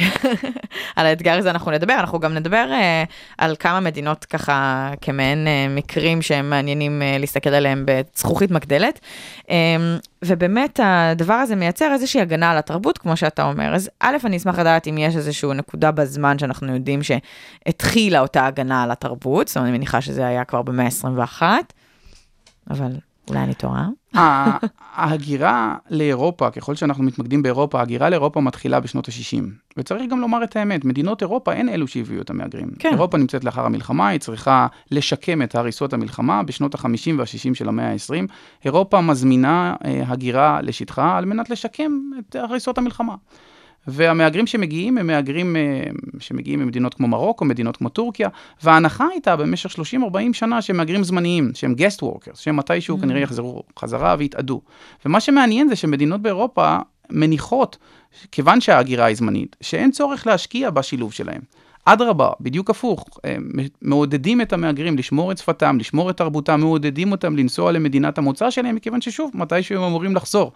[0.96, 5.76] על האתגר הזה אנחנו נדבר, אנחנו גם נדבר uh, על כמה מדינות ככה כמעין uh,
[5.76, 9.00] מקרים שהם מעניינים uh, להסתכל עליהם בזכוכית מגדלת.
[9.42, 9.50] Um,
[10.24, 13.74] ובאמת הדבר הזה מייצר איזושהי הגנה על התרבות, כמו שאתה אומר.
[13.74, 18.82] אז א', אני אשמח לדעת אם יש איזושהי נקודה בזמן שאנחנו יודעים שהתחילה אותה הגנה
[18.82, 21.42] על התרבות, זאת אומרת, אני מניחה שזה היה כבר במאה ה-21,
[22.70, 22.92] אבל
[23.28, 23.88] אולי אני טועה.
[24.94, 29.44] ההגירה לאירופה, ככל שאנחנו מתמקדים באירופה, ההגירה לאירופה מתחילה בשנות ה-60.
[29.76, 32.70] וצריך גם לומר את האמת, מדינות אירופה הן אלו שהביאו את המהגרים.
[32.78, 32.88] כן.
[32.92, 37.92] אירופה נמצאת לאחר המלחמה, היא צריכה לשקם את הריסות המלחמה בשנות ה-50 וה-60 של המאה
[37.92, 38.32] ה-20.
[38.64, 43.14] אירופה מזמינה אה, הגירה לשטחה על מנת לשקם את הריסות המלחמה.
[43.88, 45.82] והמהגרים שמגיעים הם מהגרים אה,
[46.18, 48.28] שמגיעים ממדינות כמו מרוקו, מדינות כמו טורקיה,
[48.62, 49.78] וההנחה הייתה במשך 30-40
[50.32, 53.00] שנה שהם מהגרים זמניים, שהם guest workers, שהם מתישהו mm.
[53.00, 54.60] כנראה יחזרו חזרה ויתאדו.
[55.06, 56.76] ומה שמעניין זה שמדינות באירופה
[57.10, 57.76] מניחות,
[58.32, 61.40] כיוון שההגירה היא זמנית, שאין צורך להשקיע בשילוב שלהם.
[61.84, 63.04] אדרבה, בדיוק הפוך,
[63.82, 68.74] מעודדים את המהגרים לשמור את שפתם, לשמור את תרבותם, מעודדים אותם לנסוע למדינת המוצא שלהם,
[68.74, 70.52] מכיוון ששוב, מתישהו הם אמורים לחזור.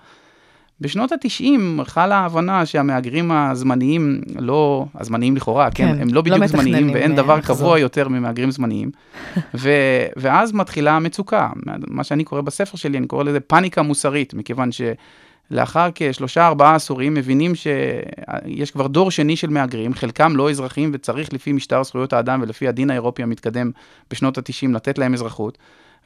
[0.81, 6.39] בשנות ה-90 חלה ההבנה שהמהגרים הזמניים, לא, הזמניים לכאורה, כן, כן, הם לא לא בדיוק
[6.39, 7.57] מתכננים, זמניים ואין אה, דבר לחזור.
[7.57, 8.91] קבוע יותר ממהגרים זמניים.
[9.55, 9.71] ו,
[10.17, 11.49] ואז מתחילה המצוקה,
[11.87, 17.15] מה שאני קורא בספר שלי, אני קורא לזה פאניקה מוסרית, מכיוון שלאחר כשלושה ארבעה עשורים
[17.15, 22.43] מבינים שיש כבר דור שני של מהגרים, חלקם לא אזרחים וצריך לפי משטר זכויות האדם
[22.43, 23.71] ולפי הדין האירופי המתקדם
[24.11, 25.59] בשנות ה-90 לתת להם אזרחות.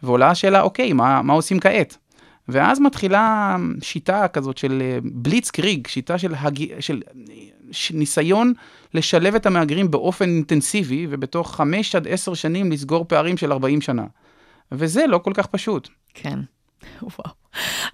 [0.02, 1.98] ועולה השאלה, אוקיי, מה, מה עושים כעת?
[2.48, 6.80] ואז מתחילה שיטה כזאת של אה, בליץ קריג, שיטה של, הג...
[6.80, 7.02] של
[7.70, 8.52] ש- ניסיון
[8.94, 14.04] לשלב את המהגרים באופן אינטנסיבי, ובתוך חמש עד עשר שנים לסגור פערים של 40 שנה.
[14.72, 15.88] וזה לא כל כך פשוט.
[16.14, 16.38] כן.
[17.02, 17.35] וואו.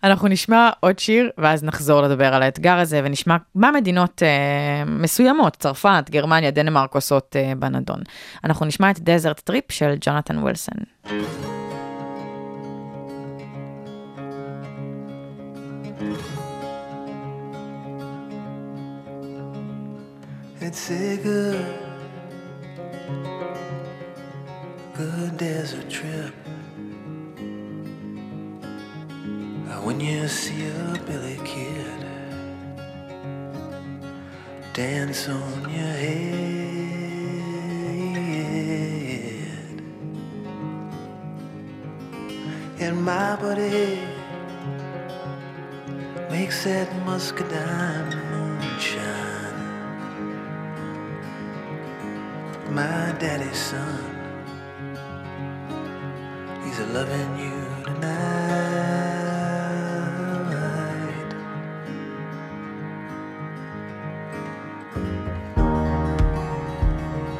[0.05, 5.57] אנחנו נשמע עוד שיר, ואז נחזור לדבר על האתגר הזה, ונשמע מה מדינות אה, מסוימות,
[5.57, 8.01] צרפת, גרמניה, דנמרק עושות אה, בנדון.
[8.45, 10.75] אנחנו נשמע את דזרט טריפ של ג'ונתן ווילסון.
[20.73, 21.67] It's a good
[24.99, 26.35] a desert trip.
[29.69, 32.07] Uh, When you see a Billy Kid
[34.73, 36.23] dance on your head,
[42.81, 44.01] and my buddy
[46.31, 48.32] makes that muscadine
[52.73, 54.03] My daddy's son,
[56.65, 57.53] he's a loving you
[57.85, 58.63] tonight.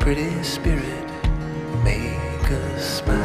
[0.01, 1.09] Pretty spirit,
[1.83, 3.22] make us smile.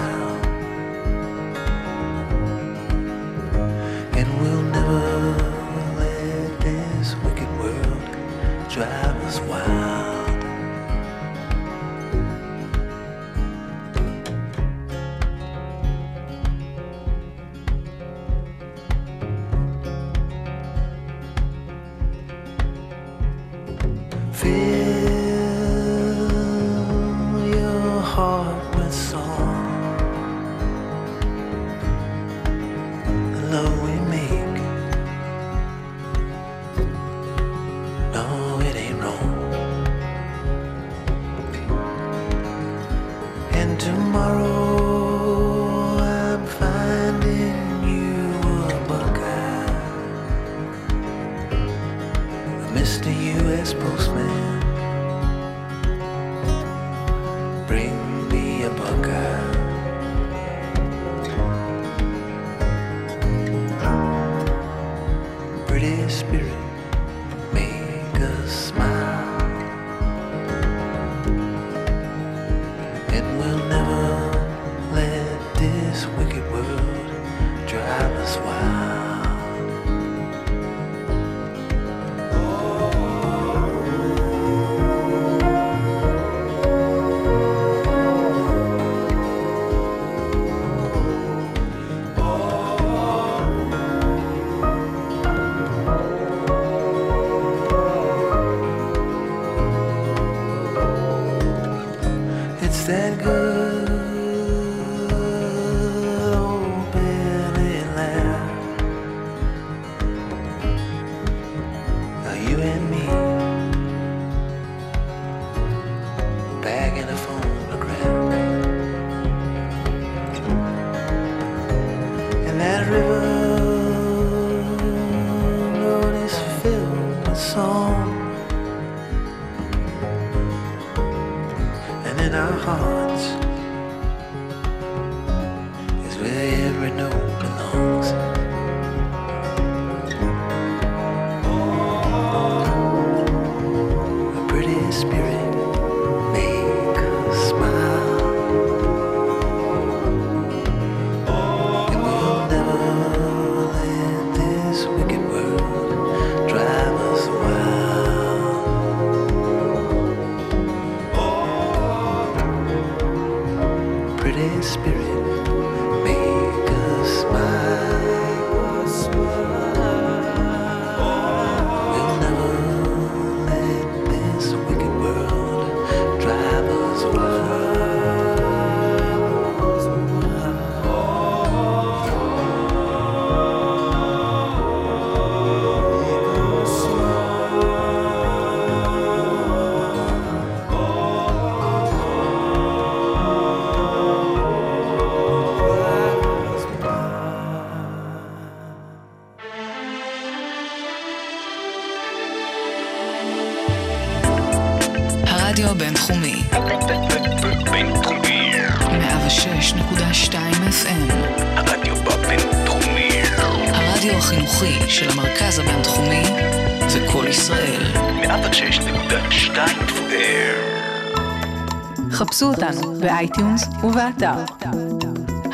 [223.02, 224.34] באייטיונס ובאתר.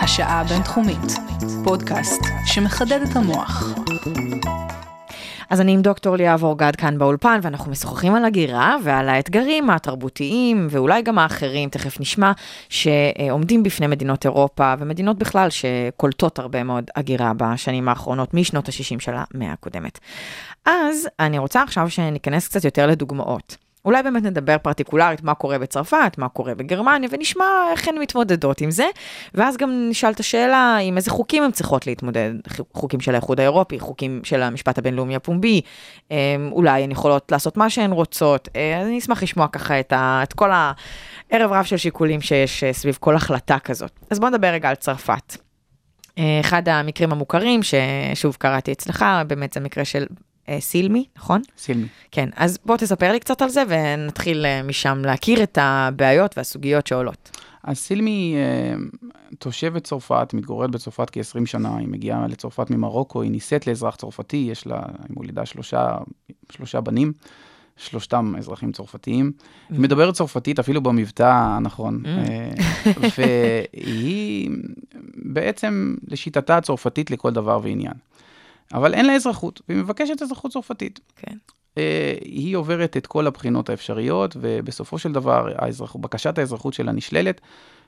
[0.02, 1.14] השעה הבינתחומית,
[1.64, 3.74] פודקאסט שמחדד את המוח.
[5.50, 10.68] אז אני עם דוקטור ליאב אורגד כאן באולפן, ואנחנו משוחחים על הגירה ועל האתגרים התרבותיים,
[10.70, 12.32] ואולי גם האחרים, תכף נשמע,
[12.70, 19.12] שעומדים בפני מדינות אירופה, ומדינות בכלל שקולטות הרבה מאוד הגירה בשנים האחרונות, משנות ה-60 של
[19.16, 20.00] המאה הקודמת.
[20.66, 23.58] אז אני רוצה עכשיו שניכנס קצת יותר לדוגמאות.
[23.86, 28.72] אולי באמת נדבר פרטיקולרית מה קורה בצרפת, מה קורה בגרמניה, ונשמע איך הן מתמודדות עם
[28.72, 28.86] זה,
[29.34, 32.32] ואז גם נשאל את השאלה עם איזה חוקים הן צריכות להתמודד,
[32.74, 35.62] חוקים של האיחוד האירופי, חוקים של המשפט הבינלאומי הפומבי,
[36.12, 39.94] אה, אולי הן יכולות לעשות מה שהן רוצות, אה, אז אני אשמח לשמוע ככה את,
[39.94, 43.92] ה, את כל הערב רב של שיקולים שיש אה, סביב כל החלטה כזאת.
[44.10, 45.38] אז בואו נדבר רגע על צרפת.
[46.18, 51.42] אה, אחד המקרים המוכרים, ששוב קראתי אצלך, באמת זה מקרה של אה, סילמי, נכון?
[51.58, 51.88] סילמי.
[52.12, 56.88] כן, אז בוא תספר לי קצת על זה ונתחיל אה, משם להכיר את הבעיות והסוגיות
[56.88, 57.38] שעולות.
[57.64, 58.76] אז סילמי אה,
[59.40, 64.68] תושבת צרפת, מתגוררת בצרפת כ-20 שנה, היא מגיעה לצרפת ממרוקו, היא נישאת לאזרח צרפתי, יש
[64.68, 65.98] לה, היא מולידה שלושה,
[66.52, 67.14] שלושה בנים,
[67.78, 69.32] שלושתם אזרחים צרפתיים.
[69.70, 72.52] היא מדברת צרפתית אפילו במבטא הנכון, אה,
[73.18, 74.50] והיא
[75.16, 77.94] בעצם לשיטתה צרפתית לכל דבר ועניין.
[78.74, 81.00] אבל אין לה אזרחות, והיא מבקשת אזרחות צרפתית.
[81.16, 81.38] כן.
[81.78, 87.42] אה, היא עוברת את כל הבחינות האפשריות, ובסופו של דבר האזרח, בקשת האזרחות שלה נשללת,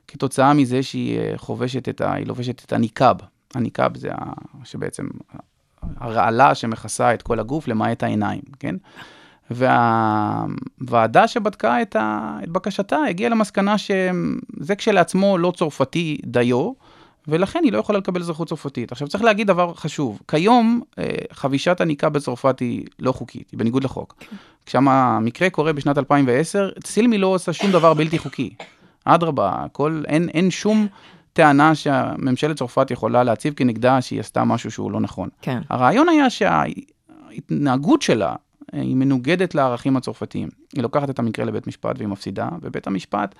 [0.08, 2.14] כתוצאה מזה שהיא אה, חובשת את ה...
[2.14, 3.18] היא לובשת את הניקאב.
[3.56, 5.08] הניקאב זה ה, שבעצם
[5.98, 8.76] הרעלה שמכסה את כל הגוף, למעט העיניים, כן?
[9.52, 16.72] והוועדה שבדקה את, ה, את בקשתה הגיעה למסקנה שזה כשלעצמו לא צרפתי דיו,
[17.28, 18.92] ולכן היא לא יכולה לקבל אזרחות צרפתית.
[18.92, 23.84] עכשיו צריך להגיד דבר חשוב, כיום אה, חבישת הניקה בצרפת היא לא חוקית, היא בניגוד
[23.84, 24.24] לחוק.
[24.66, 28.54] כשם המקרה קורה בשנת 2010, סילמי לא עושה שום דבר בלתי חוקי.
[29.06, 29.66] אדרבה,
[30.08, 30.88] אין, אין שום
[31.34, 35.30] טענה שממשלת צרפת יכולה להציב כנגדה שהיא עשתה משהו שהוא לא נכון.
[35.42, 35.62] כן.
[35.70, 38.36] הרעיון היה שההתנהגות שלה
[38.74, 40.50] אה, היא מנוגדת לערכים הצרפתיים.
[40.74, 43.36] היא לוקחת את המקרה לבית משפט והיא מפסידה, ובית המשפט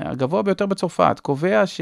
[0.00, 1.80] הגבוה ביותר בצרפת קובע ש...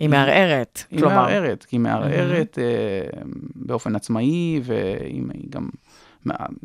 [0.00, 1.14] היא מערערת, היא כלומר.
[1.14, 3.20] מערערת, כי היא מערערת אה,
[3.54, 5.68] באופן עצמאי, והיא גם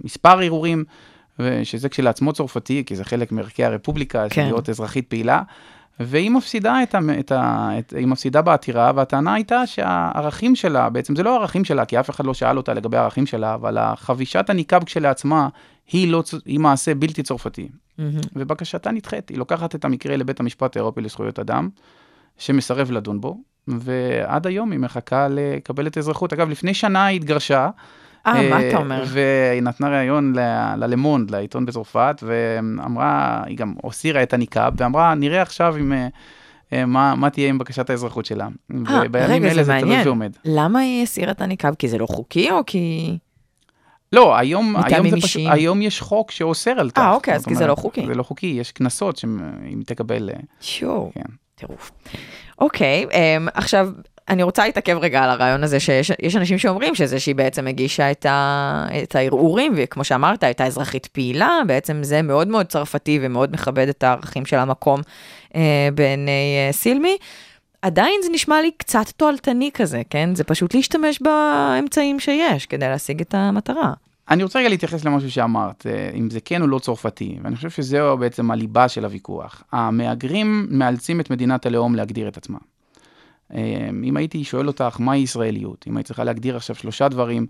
[0.04, 0.84] מספר ערעורים,
[1.63, 4.44] שזה כשלעצמו צרפתי, כי זה חלק מערכי הרפובליקה, כן.
[4.46, 5.42] להיות אזרחית פעילה.
[5.99, 11.15] והיא מפסידה, את ה, את ה, את, היא מפסידה בעתירה, והטענה הייתה שהערכים שלה, בעצם
[11.15, 14.49] זה לא הערכים שלה, כי אף אחד לא שאל אותה לגבי הערכים שלה, אבל החבישת
[14.49, 15.47] הניקאב כשלעצמה,
[15.91, 17.69] היא, לא, היא מעשה בלתי צרפתי.
[17.97, 18.19] מהמם.
[18.36, 19.29] ובקשתה נדחית.
[19.29, 21.69] היא לוקחת את המקרה לבית המשפט האירופי לזכויות אדם,
[22.38, 26.33] שמסרב לדון בו, ועד היום היא מחכה לקבל את האזרחות.
[26.33, 27.69] אגב, לפני שנה היא התגרשה.
[28.28, 29.04] אה, מה אתה אומר?
[29.08, 30.34] והיא נתנה ראיון
[30.78, 36.08] ללמונד, לעיתון בצרפת, ואמרה, היא גם הסירה את הניקאב, ואמרה, נראה עכשיו אם, אה,
[36.74, 38.48] אה, מה, מה תהיה עם בקשת האזרחות שלה.
[38.90, 40.08] אה, רגע, זה זה מעניין.
[40.08, 40.36] ועומד.
[40.46, 41.76] למה היא הסירה את הניקאב?
[41.76, 43.18] כי זה לא חוקי או כי...
[44.13, 45.52] לא, היום, היום, זה פשוט, אישיים.
[45.52, 47.02] היום יש חוק שאוסר על כך.
[47.02, 48.06] אה, אוקיי, אז כי זה לא חוקי.
[48.08, 50.30] זה לא חוקי, יש קנסות שאם תקבל...
[50.34, 51.22] אה, שואו, כן.
[51.56, 51.92] טירוף.
[52.60, 53.90] אוקיי, um, עכשיו,
[54.30, 58.12] אני רוצה להתעכב רגע על הרעיון הזה שיש יש אנשים שאומרים שזה שהיא בעצם הגישה
[58.12, 63.54] את, ה, את הערעורים, וכמו שאמרת, הייתה אזרחית פעילה, בעצם זה מאוד מאוד צרפתי ומאוד
[63.54, 65.00] מכבד את הערכים של המקום
[65.50, 65.56] uh,
[65.96, 67.18] בעיני uh, סילמי.
[67.82, 70.36] עדיין זה נשמע לי קצת תועלתני כזה, כן?
[70.36, 73.94] זה פשוט להשתמש באמצעים שיש כדי להשיג את המטרה.
[74.30, 77.70] אני רוצה רגע להתייחס למשהו שאמרת, אה, אם זה כן או לא צרפתי, ואני חושב
[77.70, 79.63] שזהו בעצם הליבה של הוויכוח.
[79.72, 82.58] המהגרים מאלצים את מדינת הלאום להגדיר את עצמה.
[83.53, 87.47] אה, אם הייתי שואל אותך מהי ישראליות, אם היית צריכה להגדיר עכשיו שלושה דברים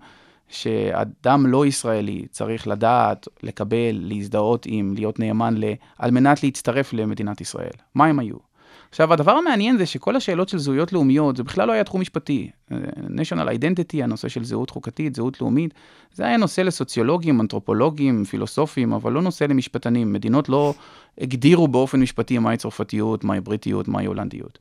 [0.48, 5.64] שאדם לא ישראלי צריך לדעת, לקבל, להזדהות עם, להיות נאמן ל...
[5.98, 8.47] על מנת להצטרף למדינת ישראל, מה הם היו?
[8.90, 12.50] עכשיו, הדבר המעניין זה שכל השאלות של זהויות לאומיות, זה בכלל לא היה תחום משפטי.
[12.72, 12.76] אה,
[13.08, 15.74] national identity, הנושא של זהות חוקתית, זהות לאומית,
[16.12, 20.12] זה היה נושא לסוציולוגים, אנתרופולוגים, פילוסופים, אבל לא נושא למשפטנים.
[20.12, 20.74] מדינות לא
[21.20, 24.58] הגדירו באופן משפטי מהי צרפתיות, מהי בריטיות, מהי הולנדיות.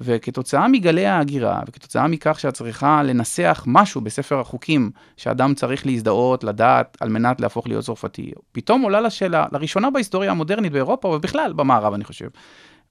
[0.00, 6.96] וכתוצאה מגלי ההגירה, וכתוצאה מכך שאת צריכה לנסח משהו בספר החוקים, שאדם צריך להזדהות, לדעת,
[7.00, 12.04] על מנת להפוך להיות צרפתי, פתאום עולה לשאלה, לראשונה בהיסטוריה המודרנית באירופה, ובכלל במערב, אני
[12.04, 12.28] חושב,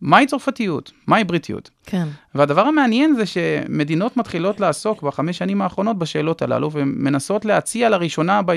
[0.02, 0.92] מהי צרפתיות?
[1.08, 1.70] מהי בריטיות?
[1.86, 2.08] כן.
[2.36, 8.52] והדבר המעניין זה שמדינות מתחילות לעסוק בחמש שנים האחרונות בשאלות הללו, ומנסות להציע לראשונה ב...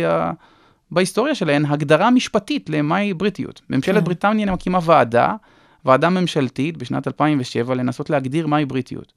[0.91, 3.61] בהיסטוריה שלהן הגדרה משפטית למהי בריטיות.
[3.71, 4.05] ממשלת כן.
[4.05, 5.35] בריטניה מקימה ועדה,
[5.85, 9.13] ועדה ממשלתית בשנת 2007, לנסות להגדיר מהי בריטיות.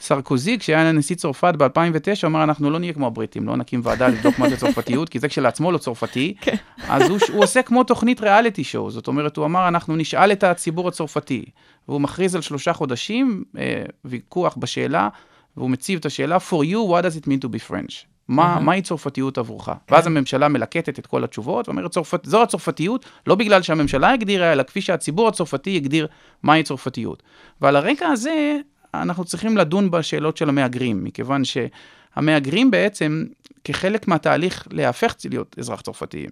[0.00, 4.38] סרקוזי, כשהיה נשיא צרפת ב-2009, אמר, אנחנו לא נהיה כמו הבריטים, לא נקים ועדה לבדוק
[4.38, 6.34] מה זה צרפתיות, כי זה כשלעצמו לא צרפתי.
[6.88, 10.44] אז הוא, הוא עושה כמו תוכנית ריאליטי שואו, זאת אומרת, הוא אמר, אנחנו נשאל את
[10.44, 11.44] הציבור הצרפתי.
[11.88, 15.08] והוא מכריז על שלושה חודשים, אה, ויכוח בשאלה,
[15.56, 18.06] והוא מציב את השאלה, for you, what does it mean to be French?
[18.28, 19.68] מה, מהי צרפתיות עבורך?
[19.90, 24.62] ואז הממשלה מלקטת את כל התשובות, ואומרת, צרפת, זו הצרפתיות, לא בגלל שהממשלה הגדירה, אלא
[24.62, 26.06] כפי שהציבור הצרפתי הגדיר
[26.42, 27.22] מהי צרפתיות.
[27.60, 28.58] ועל הרקע הזה,
[28.94, 33.24] אנחנו צריכים לדון בשאלות של המהגרים, מכיוון שהמהגרים בעצם,
[33.64, 36.26] כחלק מהתהליך להפך להיות אזרח צרפתי,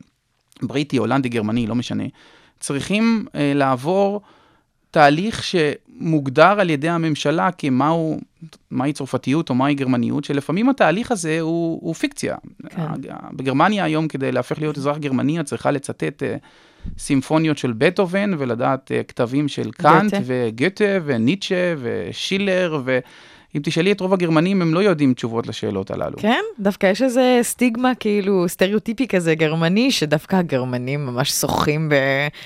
[0.63, 2.05] בריטי, הולנדי, גרמני, לא משנה,
[2.61, 4.21] צריכים אה, לעבור
[4.91, 8.21] תהליך שמוגדר על ידי הממשלה כמהו,
[8.71, 12.37] מהי צרפתיות או מהי גרמניות, שלפעמים התהליך הזה הוא, הוא פיקציה.
[12.69, 12.87] כן.
[13.33, 16.37] בגרמניה היום, כדי להפך להיות אזרח גרמני, את צריכה לצטט אה,
[16.99, 20.23] סימפוניות של בטהובן ולדעת אה, כתבים של קאנט גתה.
[20.27, 26.19] וגתה וניטשה ושילר, ואם תשאלי את רוב הגרמנים, הם לא יודעים תשובות לשאלות הללו.
[26.19, 31.91] כן, דווקא יש איזה סטיגמה כאילו סטריאוטיפי כזה גרמני, שדווקא הגרמנים ממש שוחים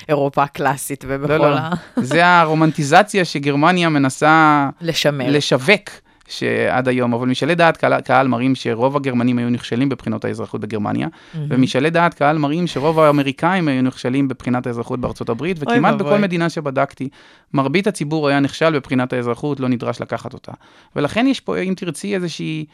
[0.07, 1.73] באירופה הקלאסית ובכל לא, לא, ה...
[1.97, 5.25] זה הרומנטיזציה שגרמניה מנסה לשמר.
[5.29, 6.04] לשווק
[6.39, 11.09] שעד היום, אבל משאלי דעת קהל, קהל מראים שרוב הגרמנים היו נכשלים בבחינות האזרחות בגרמניה,
[11.49, 15.95] ומשאלי דעת קהל מראים שרוב האמריקאים היו נכשלים בבחינת האזרחות בארצות הברית, וכמעט.
[15.95, 17.09] בכל מדינה שבדקתי,
[17.53, 20.53] מרבית הציבור היה נכשל בבחינת האזרחות, לא נדרש לקחת אותה.
[20.97, 22.65] ולכן יש פה, אם תרצי, איזושהי,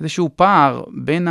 [0.00, 1.28] איזשהו פער בין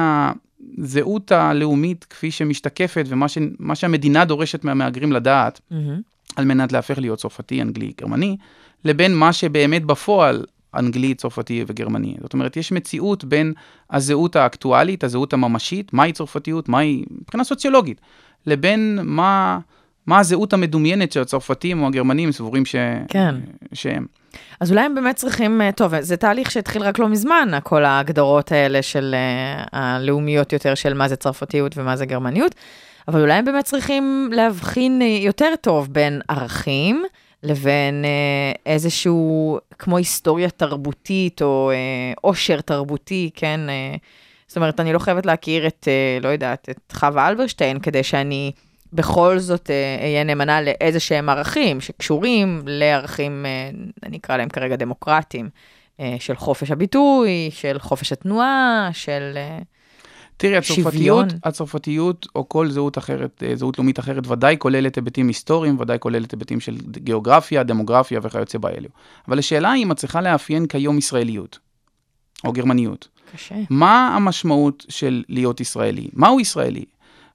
[0.77, 6.01] הזהות הלאומית כפי שמשתקפת ומה ש, מה שהמדינה דורשת מהמהגרים לדעת, מהמם.
[6.35, 8.37] על מנת להפך להיות צרפתי, אנגלי, גרמני,
[8.85, 10.45] לבין מה שבאמת בפועל
[10.75, 12.15] אנגלי, צרפתי וגרמני.
[12.21, 13.53] זאת אומרת, יש מציאות בין
[13.91, 18.01] הזהות האקטואלית, הזהות הממשית, מהי צרפתיות, מהי, מבחינה סוציולוגית,
[18.45, 19.59] לבין מה,
[20.07, 22.75] מה הזהות המדומיינת שהצרפתים או הגרמנים סבורים ש...
[23.07, 23.35] כן.
[23.73, 24.05] שהם.
[24.59, 28.51] אז אולי הם באמת צריכים, אה, טוב, זה תהליך שהתחיל רק לא מזמן, כל ההגדרות
[28.51, 32.55] האלה של אה, הלאומיות יותר של מה זה צרפתיות ומה זה גרמניות,
[33.07, 37.03] אבל אולי הם באמת צריכים להבחין אה, יותר טוב בין ערכים
[37.43, 43.59] לבין אה, איזשהו, כמו היסטוריה תרבותית או אה, עושר תרבותי, כן?
[43.69, 43.95] אה,
[44.47, 45.87] זאת אומרת, אני לא חייבת להכיר את,
[46.21, 48.51] לא יודעת, את חווה אלברשטיין כדי שאני
[48.93, 53.45] בכל זאת אה, אהיה נאמנה לאיזה שהם ערכים שקשורים לערכים,
[54.03, 55.49] אני אקרא להם כרגע דמוקרטיים,
[56.19, 59.37] של חופש הביטוי, של חופש התנועה, של...
[60.39, 60.57] תראי.
[60.57, 65.97] הצרפתיות, הצרפתיות או כל זהות אחרת, אה, זהות לאומית אחרת, ודאי כוללת היבטים היסטוריים, ודאי
[65.99, 68.89] כוללת היבטים של גיאוגרפיה, דמוגרפיה וכיוצא באלו.
[69.27, 71.59] אבל השאלה היא אם את צריכה לאפיין כיום ישראליות,
[72.45, 73.07] או גרמניות.
[73.35, 73.55] קשה.
[73.69, 76.07] מה המשמעות של להיות ישראלי?
[76.13, 76.85] מהו ישראלי?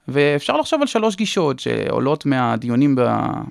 [0.08, 2.96] ואפשר לחשוב על שלוש גישות שעולות מהדיונים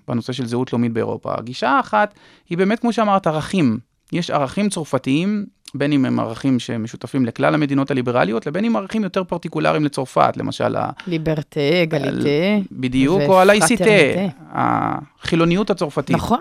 [0.07, 1.33] בנושא של זהות לאומית באירופה.
[1.37, 2.13] הגישה האחת
[2.49, 3.79] היא באמת, כמו שאמרת, ערכים.
[4.11, 5.45] יש ערכים צרפתיים,
[5.75, 10.75] בין אם הם ערכים שמשותפים לכלל המדינות הליברליות, לבין אם ערכים יותר פרטיקולריים לצרפת, למשל
[10.75, 12.67] ה- ליברטה, גליטה.
[12.71, 14.33] בדיוק, או ופרטרניטה.
[14.51, 16.15] החילוניות הצרפתית.
[16.15, 16.39] נכון.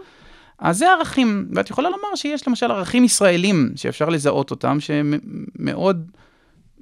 [0.59, 6.11] אז זה ערכים, ואת יכולה לומר שיש למשל ערכים ישראלים שאפשר לזהות אותם, שמאוד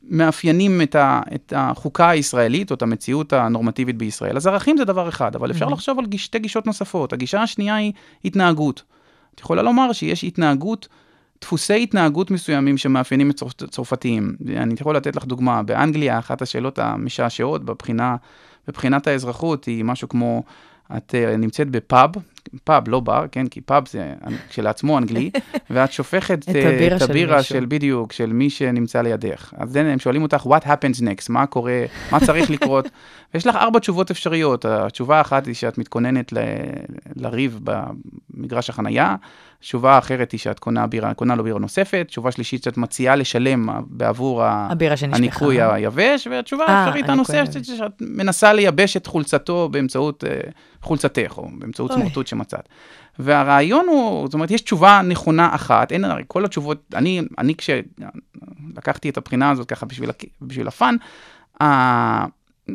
[0.09, 4.37] מאפיינים את, ה, את החוקה הישראלית או את המציאות הנורמטיבית בישראל.
[4.37, 7.13] אז ערכים זה דבר אחד, אבל אפשר לחשוב על שתי גישות נוספות.
[7.13, 7.93] הגישה השנייה היא
[8.25, 8.83] התנהגות.
[9.35, 10.89] את יכולה לומר שיש התנהגות,
[11.41, 14.37] דפוסי התנהגות מסוימים שמאפיינים את צרפ, צרפתיים.
[14.57, 18.17] אני יכול לתת לך דוגמה, באנגליה אחת השאלות המשעשעות בבחינה,
[18.69, 20.43] בבחינת האזרחות היא משהו כמו,
[20.97, 22.11] את אה, נמצאת בפאב,
[22.65, 24.13] פאב, לא בר, כן, כי פאב זה
[24.49, 25.31] כשלעצמו אנגלי,
[25.71, 27.55] ואת שופכת את אה, הבירה את של הבירה מישהו.
[27.55, 29.55] של, בדיוק, של מי שנמצא לידך.
[29.57, 32.89] אז then הם שואלים אותך, what happens next, מה קורה, מה צריך לקרות,
[33.35, 34.65] ויש לך ארבע תשובות אפשריות.
[34.65, 36.39] התשובה האחת היא שאת מתכוננת ל-
[37.17, 39.17] לריב במגרש החנייה,
[39.61, 43.69] תשובה האחרת היא שאת קונה, בירה, קונה לו בירה נוספת, תשובה שלישית שאת מציעה לשלם
[43.87, 44.95] בעבור הבירה.
[45.13, 47.65] הניקוי היבש, והתשובה אה, האפשרית הניקוי הנוספת.
[47.65, 50.41] שאת מנסה לייבש את חולצתו באמצעות אה,
[50.83, 51.93] חולצתך, או באמצעות.
[51.93, 52.69] סמרטוט שמצאת.
[53.19, 59.09] והרעיון הוא, זאת אומרת, יש תשובה נכונה אחת, אין, הרי כל התשובות, אני, אני כשלקחתי
[59.09, 60.11] את הבחינה הזאת ככה בשביל,
[60.43, 60.97] בשביל הפאן,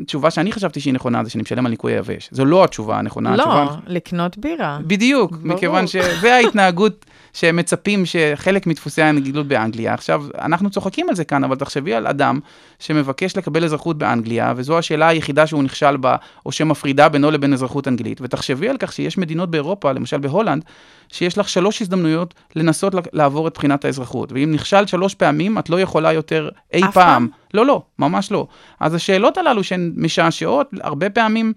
[0.02, 2.30] התשובה שאני חשבתי שהיא נכונה זה שאני משלם על ניקוי היבש.
[2.32, 3.34] זו לא התשובה הנכונה.
[3.34, 4.80] התשובה לא, לקנות בירה.
[4.82, 5.56] בדיוק, ברור.
[5.56, 9.94] מכיוון שזה ההתנהגות שהם מצפים שחלק מדפוסי הנגילות באנגליה.
[9.94, 12.40] עכשיו, אנחנו צוחקים על זה כאן, אבל תחשבי על אדם
[12.80, 16.16] שמבקש לקבל אזרחות באנגליה, וזו השאלה היחידה שהוא נכשל בה,
[16.46, 18.22] או שמפרידה בינו לבין אזרחות אנגלית.
[18.22, 20.64] ותחשבי על כך שיש מדינות באירופה, למשל בהולנד,
[21.12, 24.32] שיש לך שלוש הזדמנויות לנסות לעבור את בחינת האזרחות.
[24.32, 26.92] ואם נכשלת שלוש פעמים, את לא יכולה יותר אי פעם.
[26.92, 27.28] פעם?
[27.56, 28.48] לא, לא, ממש לא.
[28.80, 31.54] אז השאלות הללו שהן משעשעות, הרבה פעמים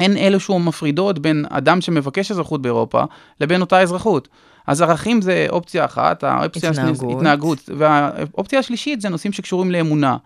[0.00, 3.02] הן אלו שהוא מפרידות בין אדם שמבקש אזרחות באירופה
[3.40, 4.28] לבין אותה אזרחות.
[4.66, 7.16] אז ערכים זה אופציה אחת, האופציה התנהגות.
[7.16, 10.16] התנהגות, והאופציה השלישית זה נושאים שקשורים לאמונה,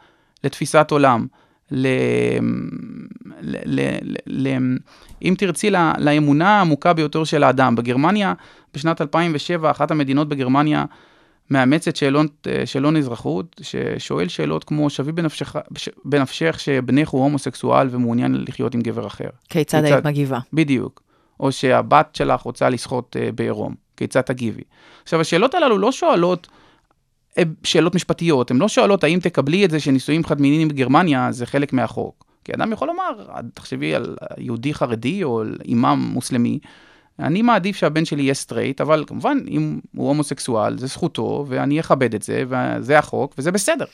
[0.45, 1.27] לתפיסת עולם,
[1.71, 1.87] ל...
[3.41, 3.57] ל...
[3.65, 3.81] ל...
[4.03, 4.17] ל...
[4.27, 4.77] ל...
[5.23, 5.77] אם תרצי, ל...
[5.99, 7.77] לאמונה העמוקה ביותר של האדם.
[7.77, 8.35] בגרמניה,
[8.75, 10.85] בשנת 2007, אחת המדינות בגרמניה
[11.51, 12.27] מאמצת שאלון,
[12.65, 15.57] שאלון אזרחות, ששואל שאלות כמו, שווי בנפשך,
[16.05, 19.29] בנפשך שבנך הוא הומוסקסואל ומעוניין לחיות עם גבר אחר.
[19.49, 20.39] כיצד היית מגיבה?
[20.53, 21.03] בדיוק.
[21.41, 24.63] או שהבת שלך רוצה לשחות אה, בעירום, כיצד תגיבי.
[25.03, 26.49] עכשיו, השאלות הללו לא שואלות
[27.39, 31.73] אה, שאלות משפטיות, הן לא שואלות האם תקבלי את זה שנישואים חד-מיניים בגרמניה זה חלק
[31.73, 32.25] מהחוק.
[32.45, 36.59] כי אדם יכול לומר, תחשבי על יהודי חרדי או על אימאם מוסלמי,
[37.21, 42.15] אני מעדיף שהבן שלי יהיה סטרייט, אבל כמובן, אם הוא הומוסקסואל, זה זכותו, ואני אכבד
[42.15, 43.85] את זה, וזה החוק, וזה בסדר.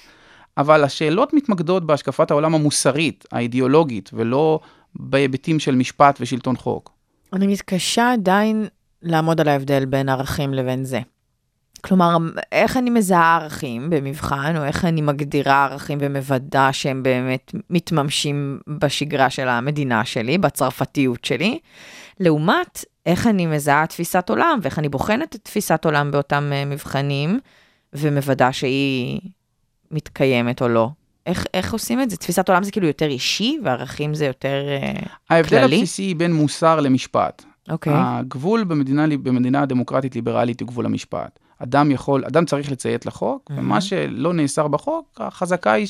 [0.59, 4.61] אבל השאלות מתמקדות בהשקפת העולם המוסרית, האידיאולוגית, ולא
[4.95, 6.91] בהיבטים של משפט ושלטון חוק.
[7.33, 8.67] אני מתקשה עדיין
[9.03, 11.01] לעמוד על ההבדל בין ערכים לבין זה.
[11.81, 12.17] כלומר,
[12.53, 19.31] איך אני מזהה ערכים במבחן, או איך אני מגדירה ערכים ומוודא שהם באמת מתממשים בשגרה
[19.31, 21.59] של המדינה שלי, בצרפתיות שלי,
[22.21, 27.39] לעומת איך אני מזהה תפיסת עולם, ואיך אני בוחנת את תפיסת עולם באותם אה, מבחנים,
[27.93, 29.21] ומוודא שהיא
[29.91, 30.89] מתקיימת או לא.
[31.27, 32.17] איך, איך עושים את זה?
[32.17, 35.77] תפיסת עולם זה כאילו יותר אישי, וערכים זה יותר uh, ההבדל כללי?
[35.77, 37.45] הבסיסי בין מוסר למשפט.
[37.71, 37.93] אוקיי.
[37.97, 41.39] הגבול במדינה, במדינה דמוקרטית ליברלית הוא גבול המשפט.
[41.59, 43.55] אדם יכול, אדם צריך לציית לחוק, Mhm.
[43.59, 45.87] ומה שלא נאסר בחוק, החזקה היא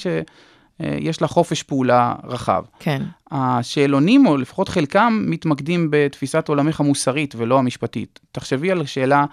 [0.82, 2.64] שיש לה חופש פעולה רחב.
[2.78, 3.02] כן.
[3.30, 8.20] השאלונים, או לפחות חלקם, מתמקדים בתפיסת עולמך המוסרית ולא המשפטית.
[8.32, 9.24] תחשבי על שאלה,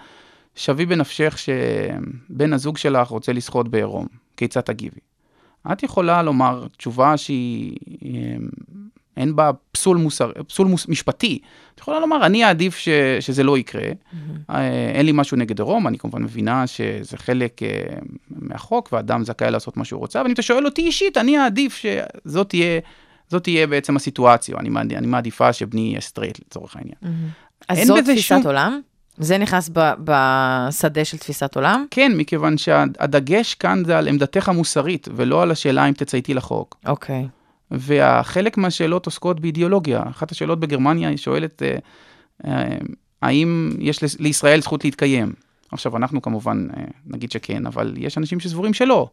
[0.56, 5.00] שווי בנפשך שבן הזוג שלך רוצה לשחות בעירום, כיצד תגיבי?
[5.72, 8.36] את יכולה לומר תשובה שהיא, אה,
[9.16, 11.38] אין בה פסול, מוסר, פסול מוס, משפטי.
[11.74, 12.88] את יכולה לומר, אני אעדיף ש,
[13.20, 13.88] שזה לא יקרה.
[14.50, 17.68] אה, אין לי משהו נגד עירום, אני כמובן מבינה שזה חלק אה,
[18.30, 21.76] מהחוק, ואדם זכאי לעשות מה שהוא רוצה, אבל אם אתה שואל אותי אישית, אני אעדיף
[22.24, 22.80] שזאת תהיה,
[23.28, 24.56] זאת תהיה בעצם הסיטואציה.
[24.58, 27.22] אני, מעד- אני מעדיפה שבני יהיה סטרייט לצורך העניין.
[27.68, 28.80] אז אין זו בזה תפיסת שום- עולם?
[29.18, 31.86] זה נכנס ב- בשדה של תפיסת עולם?
[31.90, 36.76] כן, מכיוון שהדגש כאן זה על עמדתך המוסרית, ולא על השאלה אם תצייתי לחוק.
[36.86, 37.26] אוקיי.
[37.72, 40.02] וחלק מהשאלות עוסקות באידיאולוגיה.
[40.10, 41.76] אחת השאלות בגרמניה היא שואלת, אה,
[42.46, 42.76] אה,
[43.22, 45.32] האם יש לישראל זכות להתקיים?
[45.72, 49.08] עכשיו, אנחנו כמובן אה, נגיד שכן, אבל יש אנשים שסבורים שלא.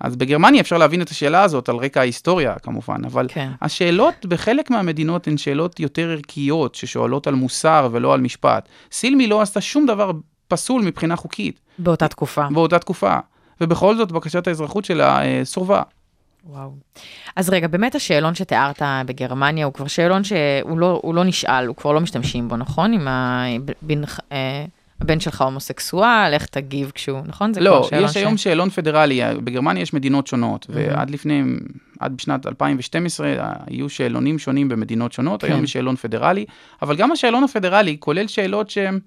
[0.00, 3.50] אז בגרמניה אפשר להבין את השאלה הזאת על רקע ההיסטוריה כמובן, אבל כן.
[3.62, 8.68] השאלות בחלק מהמדינות הן שאלות יותר ערכיות, ששואלות על מוסר ולא על משפט.
[8.92, 10.10] סילמי לא עשתה שום דבר
[10.48, 12.48] פסול מבחינה חוקית באותה תקופה.
[12.50, 13.18] באותה תקופה,
[13.60, 15.82] ובכל זאת בקשת האזרחות שלה אה, סורבה.
[16.48, 16.70] וואו.
[17.36, 21.92] אז רגע, באמת השאלון שתיארת בגרמניה הוא כבר שאלון שהוא לא, לא נשאל, הוא כבר
[21.92, 22.92] לא משתמשים בו, נכון?
[22.92, 24.64] עם הבן, אה,
[25.00, 27.54] הבן שלך הומוסקסואל, איך תגיב כשהוא, נכון?
[27.54, 30.72] זה לא, כבר שאלון יש היום שאלון פדרלי, בגרמניה יש מדינות שונות, Mhm.
[30.74, 31.42] ועד לפני,
[32.00, 33.32] עד בשנת 2012
[33.66, 35.52] היו שאלונים שונים במדינות שונות, כן.
[35.52, 36.44] היום יש שאלון פדרלי,
[36.82, 38.98] אבל גם השאלון הפדרלי כולל שאלות שהן,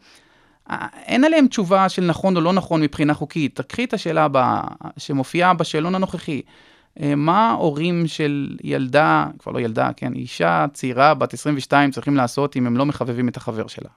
[0.72, 3.56] אה, אין עליהן תשובה של נכון או לא נכון מבחינה חוקית.
[3.56, 4.62] תקחי את השאלה הבאה,
[4.98, 6.42] שמופיעה בשאלון הנוכחי.
[7.02, 12.58] אה, מה הורים של ילדה, כבר לא ילדה, כן, אישה צעירה בת 22 צריכים לעשות
[12.58, 13.90] אם הם לא מחבבים את החבר שלה?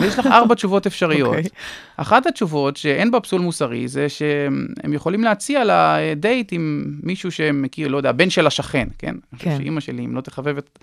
[0.00, 1.28] ויש לך ארבע תשובות אפשריות.
[1.28, 1.44] אוקיי.
[1.96, 7.30] אחת התשובות שאין בה פסול מוסרי זה שהם יכולים להציע לה אה, דייט עם מישהו
[7.30, 9.08] שמכיר, לא יודע, הבן של השכן, כן?
[9.08, 9.58] אני חושב כן.
[9.58, 10.78] שאימא שלי, אם לא תחבב את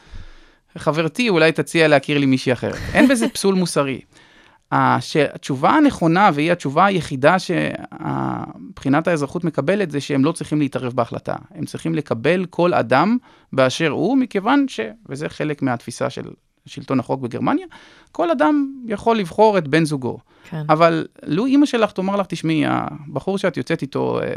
[0.77, 2.75] חברתי, אולי תציע להכיר לי מישהי אחרת.
[2.93, 4.01] אין בזה פסול מוסרי.
[4.71, 11.35] התשובה הנכונה, והיא התשובה היחידה שבחינת האזרחות מקבלת, זה שהם לא צריכים להתערב בהחלטה.
[11.55, 13.17] הם צריכים לקבל כל אדם
[13.53, 14.79] באשר הוא, מכיוון ש...
[15.09, 16.23] וזה חלק מהתפיסה של
[16.65, 17.65] שלטון החוק בגרמניה,
[18.11, 20.17] כל אדם יכול לבחור את בן זוגו.
[20.49, 20.63] כן.
[20.69, 24.33] אבל לו אימא שלך תאמר לך, תשמעי, הבחור שאת יוצאת איתו, אה,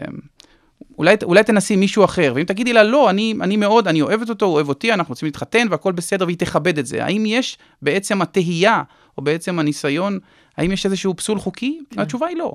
[0.99, 4.47] אולי, אולי תנסי מישהו אחר, ואם תגידי לה, לא, אני, אני מאוד, אני אוהבת אותו,
[4.47, 7.05] הוא אוהב אותי, אנחנו רוצים להתחתן והכל בסדר, והיא תכבד את זה.
[7.05, 8.82] האם יש בעצם התהייה,
[9.18, 10.18] או בעצם הניסיון,
[10.56, 11.80] האם יש איזשהו פסול חוקי?
[11.90, 12.00] כן.
[12.00, 12.54] התשובה היא לא.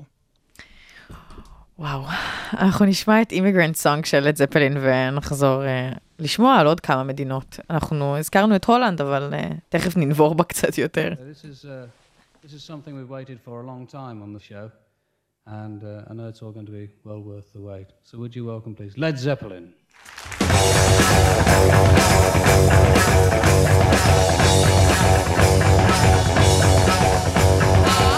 [1.78, 2.04] וואו.
[2.52, 7.60] אנחנו נשמע את אימיגרנט סונג של לד זפלין ונחזור uh, לשמוע על עוד כמה מדינות.
[7.70, 11.12] אנחנו הזכרנו את הולנד, אבל uh, תכף ננבור בה קצת יותר.
[11.12, 14.70] This is, uh, this is something we've waited for a long time on the show,
[15.46, 17.88] and uh, I know it's all going to be well worth the wait.
[18.04, 19.64] So, would you welcome, please, Led Zeppelin?
[25.90, 26.49] Fight the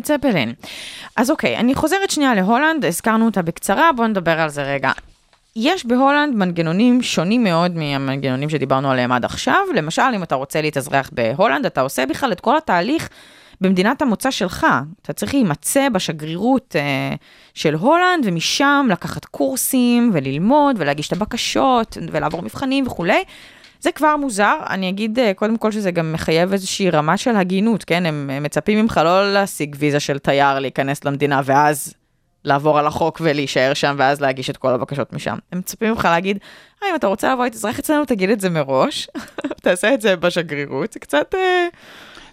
[0.00, 0.52] לד זפלין.
[1.16, 4.92] אז אוקיי, אני חוזרת שנייה להולנד, הזכרנו אותה בקצרה, בואו נדבר על זה רגע.
[5.56, 9.60] יש בהולנד מנגנונים שונים מאוד מהמנגנונים שדיברנו עליהם עד עכשיו.
[9.74, 13.08] למשל, אם אתה רוצה להתאזרח בהולנד, אתה עושה בכלל את כל התהליך
[13.60, 14.66] במדינת המוצא שלך.
[15.02, 17.14] אתה צריך להימצא בשגרירות אה,
[17.54, 23.24] של הולנד, ומשם לקחת קורסים וללמוד ולהגיש את הבקשות ולעבור מבחנים וכולי.
[23.80, 27.84] זה כבר מוזר, אני אגיד אה, קודם כל שזה גם מחייב איזושהי רמה של הגינות,
[27.84, 28.06] כן?
[28.06, 31.94] הם, הם מצפים ממך לא להשיג ויזה של תייר, להיכנס למדינה ואז
[32.44, 35.36] לעבור על החוק ולהישאר שם ואז להגיש את כל הבקשות משם.
[35.52, 36.38] הם מצפים ממך להגיד,
[36.82, 39.08] אה, אם אתה רוצה לבוא להתאזרח אצלנו, תגיד את זה מראש,
[39.62, 41.34] תעשה את זה בשגרירות, זה קצת...
[41.34, 41.66] אה...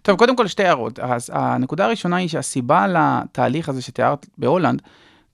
[0.02, 1.00] טוב, קודם כל שתי הערות.
[1.32, 4.82] הנקודה הראשונה היא שהסיבה לתהליך הזה שתיארת בהולנד,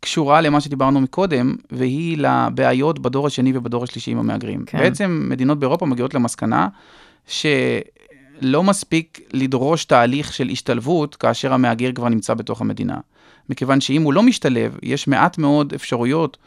[0.04, 4.64] קשורה למה שדיברנו מקודם, והיא לבעיות בדור השני ובדור השלישי עם המהגרים.
[4.66, 4.78] כן.
[4.78, 6.68] בעצם מדינות באירופה מגיעות למסקנה
[7.28, 12.98] שלא מספיק לדרוש תהליך של השתלבות כאשר המהגר כבר נמצא בתוך המדינה.
[13.50, 16.38] מכיוון שאם הוא לא משתלב, יש מעט מאוד אפשרויות,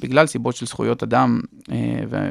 [0.00, 1.40] בגלל סיבות של זכויות אדם
[1.72, 1.76] אה,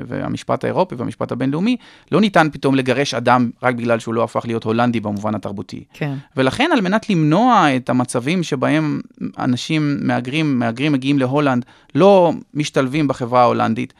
[0.07, 1.77] והמשפט האירופי והמשפט הבינלאומי,
[2.11, 5.83] לא ניתן פתאום לגרש אדם רק בגלל שהוא לא הפך להיות הולנדי במובן התרבותי.
[5.93, 6.15] כן.
[6.37, 9.01] ולכן על מנת למנוע את המצבים שבהם
[9.39, 11.65] אנשים מהגרים, מהגרים מגיעים להולנד,
[11.95, 13.93] לא משתלבים בחברה ההולנדית,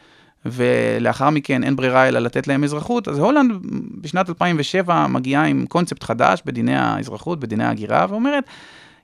[0.46, 3.52] ולאחר מכן אין ברירה אלא לתת להם אזרחות, אז הולנד
[4.00, 8.44] בשנת 2007 מגיעה עם קונספט חדש בדיני האזרחות, בדיני ההגירה, ואומרת,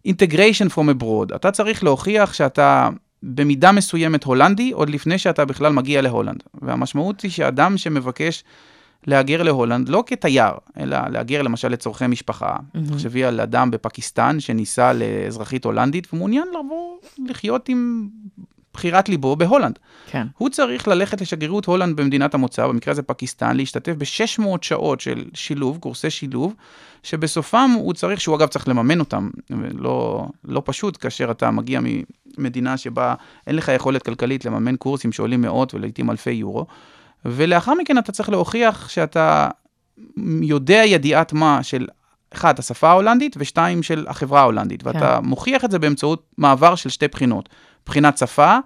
[0.08, 2.88] integration from abroad, אתה צריך להוכיח שאתה
[3.22, 6.42] במידה מסוימת הולנדי, עוד לפני שאתה בכלל מגיע להולנד.
[6.62, 8.44] והמשמעות היא שאדם שמבקש
[9.06, 12.56] להגר להולנד, לא כתייר, אלא להגר למשל לצורכי משפחה.
[12.88, 16.96] תחשבי על אדם בפקיסטן שניסה לאזרחית הולנדית ומעוניין לבוא
[17.28, 18.08] לחיות עם
[18.74, 19.78] בחירת ליבו בהולנד.
[20.10, 20.26] כן.
[20.38, 25.78] הוא צריך ללכת לשגרירות הולנד במדינת המוצא, במקרה הזה פקיסטן, להשתתף ב-600 שעות של שילוב,
[25.78, 26.54] קורסי שילוב,
[27.02, 29.30] שבסופם הוא צריך, שהוא אגב צריך לממן אותם,
[29.74, 31.80] לא, לא פשוט כאשר אתה מגיע
[32.38, 33.14] ממדינה שבה
[33.46, 36.66] אין לך יכולת כלכלית לממן קורסים שעולים מאות ולעיתים אלפי יורו,
[37.24, 39.48] ולאחר מכן אתה צריך להוכיח שאתה
[40.42, 41.86] יודע ידיעת מה של
[42.32, 44.86] אחד, השפה ההולנדית, ושתיים, של החברה ההולנדית.
[44.86, 45.28] ואתה כן.
[45.28, 47.48] מוכיח את זה באמצעות מעבר של שתי בחינות,
[47.86, 48.58] בחינת שפה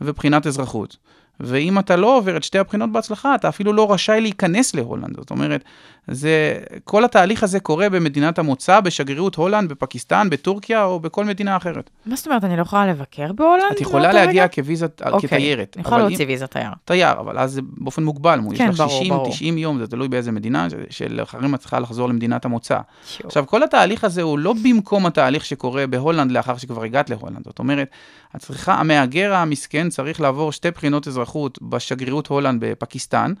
[0.00, 0.96] ובחינת אזרחות.
[1.40, 5.16] ואם אתה לא עובר את שתי הבחינות בהצלחה, אתה אפילו לא רשאי להיכנס להולנד.
[5.16, 5.64] זאת אומרת,
[6.08, 11.90] זה, כל התהליך הזה קורה במדינת המוצא, בשגרירות הולנד, בפקיסטן, בטורקיה או בכל מדינה אחרת.
[12.06, 13.72] מה זאת אומרת, אני לא יכולה לבקר בהולנד?
[13.72, 14.48] את יכולה להגיע?
[14.48, 15.76] כוויזת, אוקיי, כתיירת.
[15.76, 16.70] אני יכולה להוציא ויזה תייר.
[16.84, 19.30] תייר, אבל אז זה באופן מוגבל, יש כן, לך ברור, 60, ברור.
[19.30, 22.78] 90 יום, זה תלוי באיזה מדינה, שלאחרים את צריכה לחזור למדינת המוצא.
[23.06, 23.26] שיו.
[23.26, 27.44] עכשיו, כל התהליך הזה הוא לא במקום התהליך שקורה בהולנד לאחר שכבר הגעת להולנד.
[27.44, 27.88] זאת אומרת,
[28.36, 31.29] את צריכה, המהגר המסכן צריך לעבור שתי בחינות אזרחות
[31.62, 33.32] בשגרירות הולנד בפקיסטן.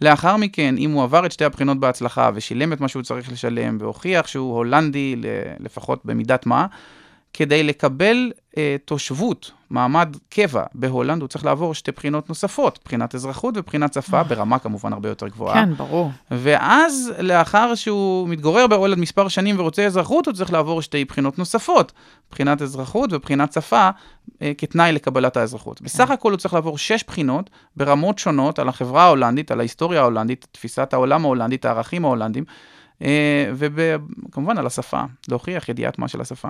[0.00, 3.76] לאחר מכן, אם הוא עבר את שתי הבחינות בהצלחה ושילם את מה שהוא צריך לשלם
[3.80, 5.16] והוכיח שהוא הולנדי
[5.60, 6.66] לפחות במידת מה,
[7.32, 13.54] כדי לקבל אה, תושבות, מעמד קבע בהולנד, הוא צריך לעבור שתי בחינות נוספות, בחינת אזרחות
[13.56, 15.54] ובחינת שפה, ברמה כמובן הרבה יותר גבוהה.
[15.54, 16.10] כן, ברור.
[16.30, 21.92] ואז, לאחר שהוא מתגורר בהולנד מספר שנים ורוצה אזרחות, הוא צריך לעבור שתי בחינות נוספות,
[22.30, 23.90] בחינת אזרחות ובחינת שפה,
[24.42, 25.82] אה, כתנאי לקבלת האזרחות.
[25.82, 30.46] בסך הכל הוא צריך לעבור שש בחינות ברמות שונות על החברה ההולנדית, על ההיסטוריה ההולנדית,
[30.52, 32.44] תפיסת העולם ההולנדית, הערכים ההולנדים,
[33.02, 36.48] אה, וכמובן על השפה, להוכיח ידיעת מה של השפה.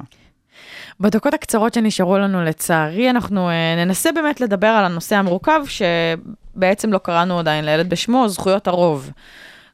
[1.01, 6.99] בדקות הקצרות שנשארו לנו, לצערי, אנחנו אה, ננסה באמת לדבר על הנושא המורכב, שבעצם לא
[6.99, 9.11] קראנו עדיין לילד בשמו, זכויות הרוב.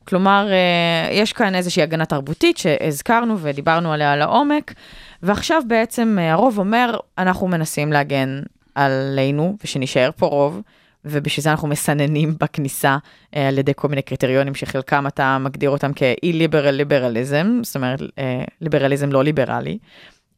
[0.08, 4.74] כלומר, אה, יש כאן איזושהי הגנה תרבותית שהזכרנו ודיברנו עליה לעומק,
[5.22, 8.42] ועכשיו בעצם אה, הרוב אומר, אנחנו מנסים להגן
[8.74, 10.62] עלינו, ושנישאר פה רוב,
[11.04, 12.96] ובשביל זה אנחנו מסננים בכניסה
[13.36, 18.44] אה, על ידי כל מיני קריטריונים שחלקם אתה מגדיר אותם כאי-ליברל ליברליזם, זאת אומרת, אה,
[18.60, 19.78] ליברליזם לא ליברלי.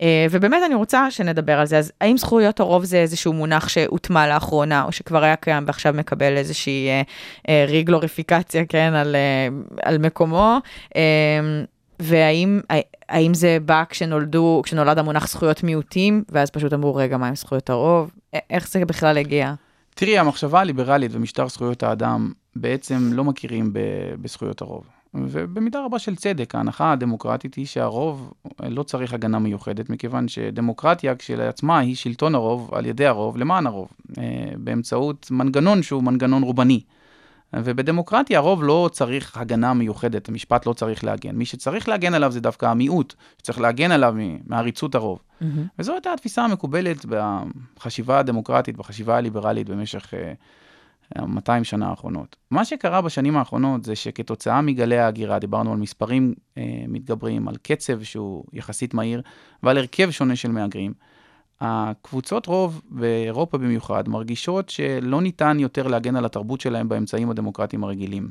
[0.03, 4.29] אה, ובאמת אני רוצה שנדבר על זה, אז האם זכויות הרוב זה איזשהו מונח שהוטמע
[4.35, 7.03] לאחרונה, או שכבר היה קיים ועכשיו מקבל איזושהי אה,
[7.49, 9.49] אה, ריגלוריפיקציה, כן, על, אה,
[9.83, 10.59] על מקומו,
[10.97, 11.03] אה,
[11.99, 12.61] והאם
[13.09, 17.71] האם זה בא כשנולדו, כשנולד המונח זכויות מיעוטים, ואז פשוט אמרו, רגע, מה עם זכויות
[17.71, 18.11] הרוב?
[18.35, 19.55] א- איך זה בכלל הגיע?
[19.95, 23.73] תראי, המחשבה הליברלית ומשטר זכויות האדם בעצם לא מכירים
[24.23, 24.85] בזכויות הרוב.
[25.29, 28.33] ובמידה רבה של צדק, ההנחה הדמוקרטית היא שהרוב
[28.69, 33.89] לא צריך הגנה מיוחדת, מכיוון שדמוקרטיה כשלעצמה היא שלטון הרוב על ידי הרוב למען הרוב,
[34.19, 34.25] אה,
[34.57, 36.81] באמצעות מנגנון שהוא מנגנון רובני.
[37.53, 41.37] ובדמוקרטיה הרוב לא צריך הגנה מיוחדת, המשפט לא צריך להגן.
[41.37, 44.14] מי שצריך להגן עליו זה דווקא המיעוט, שצריך להגן עליו
[44.47, 45.19] מעריצות הרוב.
[45.79, 47.07] וזו הייתה התפיסה המקובלת
[47.77, 50.33] בחשיבה הדמוקרטית, בחשיבה הליברלית במשך אה,
[51.19, 52.37] 200 שנה האחרונות.
[52.51, 58.03] מה שקרה בשנים האחרונות זה שכתוצאה מגלי ההגירה, דיברנו על מספרים אה, מתגברים, על קצב
[58.03, 59.23] שהוא יחסית מהיר
[59.63, 60.93] ועל הרכב שונה של מהגרים.
[61.61, 68.29] הקבוצות רוב, באירופה במיוחד, מרגישות שלא ניתן יותר להגן על התרבות שלהם באמצעים הדמוקרטיים הרגילים.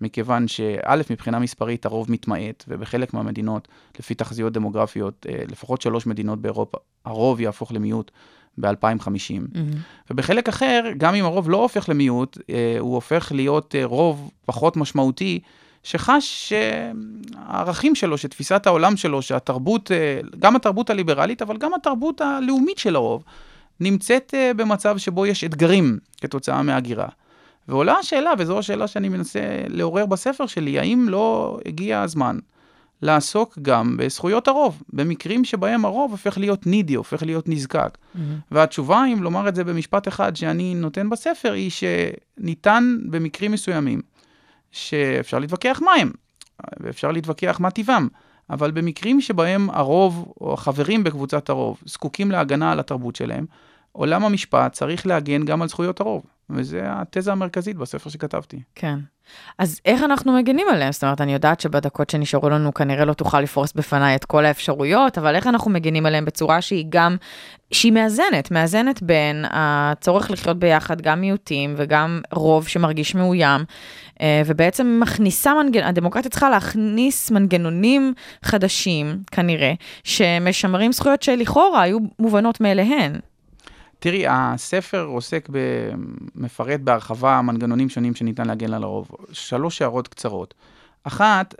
[0.00, 3.68] מכיוון שא', מבחינה מספרית הרוב מתמעט, ובחלק מהמדינות,
[3.98, 8.10] לפי תחזיות דמוגרפיות, אה, לפחות שלוש מדינות באירופה, הרוב יהפוך למיעוט
[8.60, 9.08] ב-2050.
[9.54, 9.70] מהמם.
[10.10, 14.76] ובחלק אחר, גם אם הרוב לא הופך למיעוט, אה, הוא הופך להיות אה, רוב פחות
[14.76, 15.40] משמעותי,
[15.82, 22.78] שחש שהערכים שלו, שתפיסת העולם שלו, שהתרבות, אה, גם התרבות הליברלית, אבל גם התרבות הלאומית
[22.78, 23.24] של הרוב,
[23.80, 27.08] נמצאת אה, במצב שבו יש אתגרים כתוצאה מהגירה.
[27.68, 32.38] ועולה השאלה, וזו השאלה שאני מנסה לעורר בספר שלי, האם לא הגיע הזמן
[33.02, 37.98] לעסוק גם בזכויות הרוב, במקרים שבהם הרוב הופך להיות נידי, הופך להיות נזקק.
[38.14, 38.38] מהמם.
[38.50, 44.00] והתשובה, אם לומר את זה במשפט אחד שאני נותן בספר, היא שניתן במקרים מסוימים,
[44.70, 46.12] שאפשר להתווכח מה הם,
[46.80, 48.08] ואפשר להתווכח מה טיבם,
[48.50, 53.46] אבל במקרים שבהם הרוב, או החברים בקבוצת הרוב, זקוקים להגנה על התרבות שלהם,
[53.92, 56.22] עולם המשפט צריך להגן גם על זכויות הרוב.
[56.50, 58.60] וזו התזה המרכזית בספר שכתבתי.
[58.74, 58.98] כן.
[59.58, 60.92] אז איך אנחנו מגנים עליהם?
[60.92, 65.18] זאת אומרת, אני יודעת שבדקות שנשארו לנו כנראה לא תוכל לפרוס בפניי את כל האפשרויות,
[65.18, 67.16] אבל איך אנחנו מגנים עליהם בצורה שהיא גם,
[67.72, 73.64] שהיא מאזנת, מאזנת בין הצורך לחיות ביחד, גם מיעוטים וגם רוב שמרגיש מאוים,
[74.20, 75.82] אה, ובעצם מכניסה, מנגנ...
[75.82, 79.72] הדמוקרטיה צריכה להכניס מנגנונים חדשים, כנראה,
[80.04, 83.12] שמשמרים זכויות שלכאורה היו מובנות מאליהן.
[83.98, 85.58] תראי, הספר עוסק, ב...
[86.34, 89.10] מפרט בהרחבה מנגנונים שונים שניתן להגן על הרוב.
[89.32, 90.54] שלוש הערות קצרות.
[91.04, 91.54] אחת,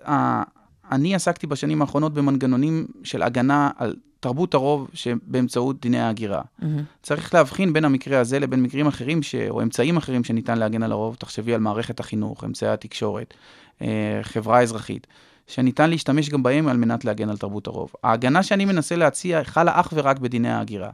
[0.91, 6.43] אני עסקתי בשנים האחרונות במנגנונים של הגנה על תרבות הרוב שבאמצעות דיני ההגירה.
[6.59, 6.82] מהמם.
[7.03, 9.34] צריך להבחין בין המקרה הזה לבין מקרים אחרים, ש...
[9.34, 11.16] או אמצעים אחרים שניתן להגן על הרוב.
[11.18, 13.34] תחשבי על מערכת החינוך, אמצעי התקשורת,
[13.82, 15.07] אה, חברה אזרחית,
[15.47, 17.93] שניתן להשתמש גם בהם על מנת להגן על תרבות הרוב.
[18.05, 20.91] ההגנה שאני מנסה להציע חלה אך ורק בדיני ההגירה.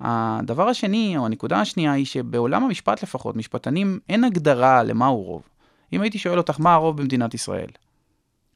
[0.00, 5.42] הדבר השני, או הנקודה השנייה, היא שבעולם המשפט לפחות, משפטנים, אין הגדרה למהו רוב.
[5.92, 7.68] אם הייתי שואל אותך מה הרוב במדינת ישראל,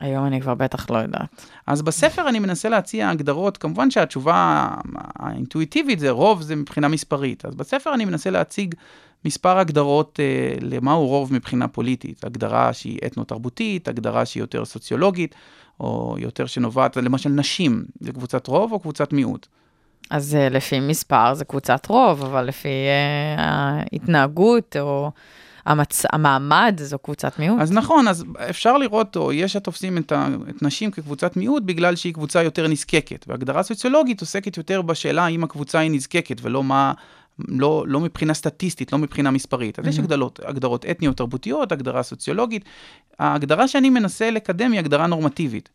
[0.01, 1.47] היום אני כבר בטח לא יודעת.
[1.66, 7.45] אז בספר אני מנסה להציע הגדרות, כמובן שהתשובה האינטואיטיבית זה רוב, זה מבחינה מספרית.
[7.45, 8.74] אז בספר אני מנסה להציג
[9.24, 12.24] מספר הגדרות אה, למהו רוב מבחינה פוליטית.
[12.24, 15.34] הגדרה שהיא אתנו-תרבותית, הגדרה שהיא יותר סוציולוגית,
[15.80, 19.47] או יותר שנובעת, למשל נשים, זה קבוצת רוב או קבוצת מיעוט.
[20.11, 25.11] אז אה, לפי מספר זה קבוצת רוב, אבל לפי אה, ההתנהגות או
[25.67, 26.05] המצ...
[26.13, 27.61] המעמד זו קבוצת מיעוט.
[27.61, 31.97] אז נכון, אז אפשר לראות, או יש התופסים את, ה, את נשים כקבוצת מיעוט בגלל
[31.97, 33.25] שהיא קבוצה יותר נזקקת.
[33.29, 36.93] והגדרה סוציולוגית עוסקת יותר בשאלה האם הקבוצה היא נזקקת, ולא מה,
[37.49, 39.79] לא, לא מבחינה סטטיסטית, לא מבחינה מספרית.
[39.79, 40.05] אז יש מהמם.
[40.05, 42.65] הגדרות, הגדרות אתניות תרבותיות, הגדרה סוציולוגית.
[43.19, 45.69] ההגדרה שאני מנסה לקדם היא הגדרה נורמטיבית.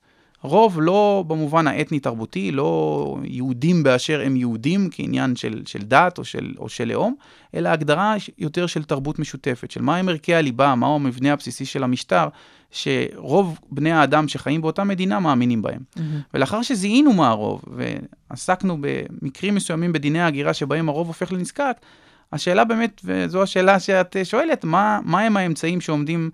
[0.45, 6.53] רוב לא במובן האתני-תרבותי, לא יהודים באשר הם יהודים כעניין של, של דת או של,
[6.57, 7.15] או של לאום,
[7.55, 12.27] אלא הגדרה יותר של תרבות משותפת, של מהם ערכי הליבה, מהו המבנה הבסיסי של המשטר,
[12.71, 15.79] שרוב בני האדם שחיים באותה מדינה מאמינים בהם.
[15.95, 16.19] מהמם.
[16.33, 21.77] ולאחר שזיהינו מה הרוב, ועסקנו במקרים מסוימים בדיני ההגירה שבהם הרוב הופך לנזקק,
[22.33, 26.29] השאלה באמת, וזו השאלה שאת שואלת, מה, מה הם האמצעים שעומדים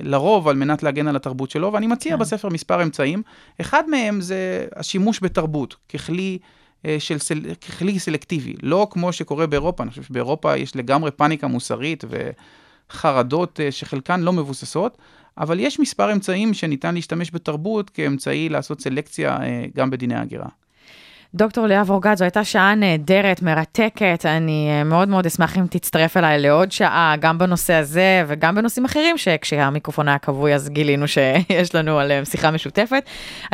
[0.00, 2.18] לרוב על מנת להגן על התרבות שלו, ואני מציע כן.
[2.18, 3.22] בספר מספר אמצעים.
[3.60, 6.38] אחד מהם זה השימוש בתרבות ככלי,
[6.86, 11.46] אה, של, סל, ככלי סלקטיבי, לא כמו שקורה באירופה, אני חושב שבאירופה יש לגמרי פאניקה
[11.46, 12.04] מוסרית
[12.90, 14.98] וחרדות אה, שחלקן לא מבוססות,
[15.38, 20.48] אבל יש מספר אמצעים שניתן להשתמש בתרבות כאמצעי לעשות סלקציה אה, גם בדיני ההגירה.
[21.34, 26.16] דוקטור ליאב אורגד, זו הייתה שעה נהדרת, מרתקת, אני אה, מאוד מאוד אשמח אם תצטרף
[26.16, 31.74] אליי לעוד שעה, גם בנושא הזה וגם בנושאים אחרים, שכשהמיקרופון היה כבוי אז גילינו שיש
[31.74, 33.04] לנו עליהם שיחה משותפת.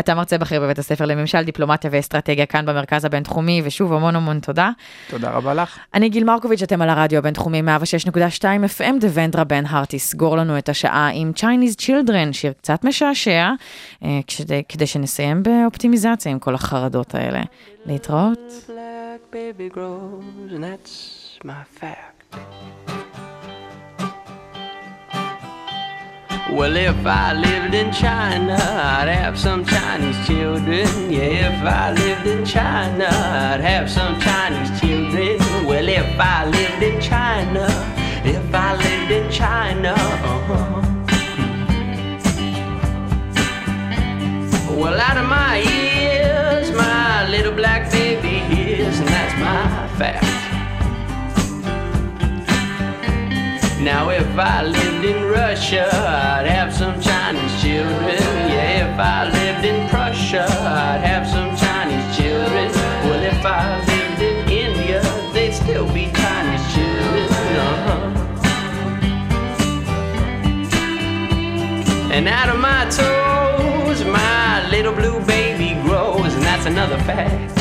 [0.01, 4.71] אתה מרצה בכיר בבית הספר לממשל, דיפלומטיה ואסטרטגיה כאן במרכז הבינתחומי, ושוב המון המון תודה.
[5.11, 5.79] תודה רבה לך.
[5.95, 8.43] אני גיל מרקוביץ', אתם על הרדיו הבינתחומי 106.2
[8.79, 13.51] FM, דבנדרה בן הרט יסגור לנו את השעה עם Chinese Children, שיר קצת משעשע,
[14.05, 17.43] אה, כדי, כדי שנסיים באופטימיזציה עם כל החרדות האלה.
[17.84, 18.40] להתראות.
[18.68, 20.96] black baby grows, and that's
[21.44, 22.18] my fact.
[26.58, 30.88] Well, if I lived in China, I'd have some Chinese children.
[31.12, 33.08] Yeah, if I lived in China,
[33.52, 35.38] I'd have some Chinese children.
[35.68, 37.66] Well, if I lived in China,
[38.24, 40.84] if I lived in China, uh-huh.
[44.80, 45.58] Well, out of my
[53.83, 58.17] Now, if I lived in Russia, I'd have some Chinese children.
[58.49, 62.71] Yeah, if I lived in Prussia, I'd have some Chinese children.
[63.05, 67.29] Well, if I lived in India, they'd still be Chinese children.
[67.59, 68.13] Uh-huh.
[72.13, 77.53] And out of my toes, my little blue baby grows, and that's another fact.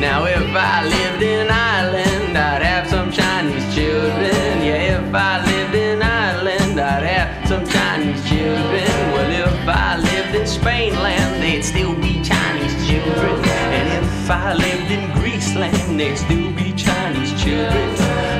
[0.00, 4.64] Now, if I lived in Ireland, I'd have some Chinese children.
[4.64, 8.88] Yeah, if I lived in Ireland, I'd have some Chinese children.
[9.12, 13.44] Well, if I lived in Spain land, they'd still be Chinese children.
[13.76, 17.94] And if I lived in Greece land, they'd still be Chinese children.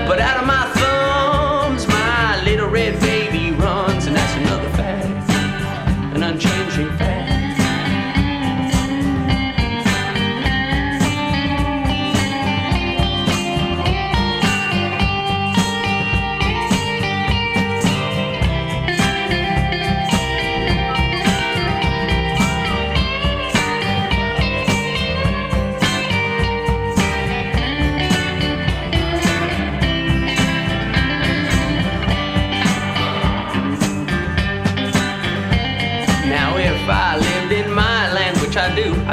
[0.09, 5.31] But out of my thumbs, my little red baby runs, and that's another fact,
[6.15, 7.30] an unchanging fact.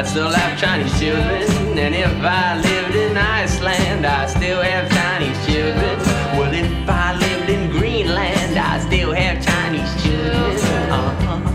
[0.07, 1.77] Still have Chinese children.
[1.77, 5.99] And if I lived in Iceland, I'd still have Chinese children.
[6.37, 10.89] Well, if I lived in Greenland, I'd still have Chinese children.
[10.89, 11.47] Uh-huh.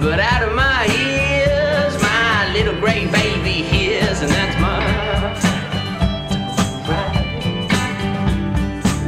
[0.00, 4.82] But out of my ears, my little gray baby hears, and that's my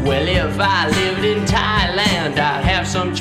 [0.04, 3.14] Well, if I lived in Thailand, I'd have some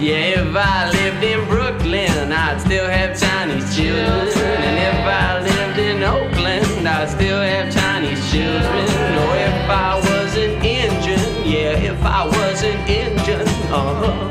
[0.00, 4.56] Yeah, if I lived in Brooklyn, I'd still have Chinese children.
[4.64, 8.64] And if I lived in Oakland, I'd still have Chinese children.
[8.64, 14.29] Or if I was an Indian, yeah, if I was an Indian, uh-huh.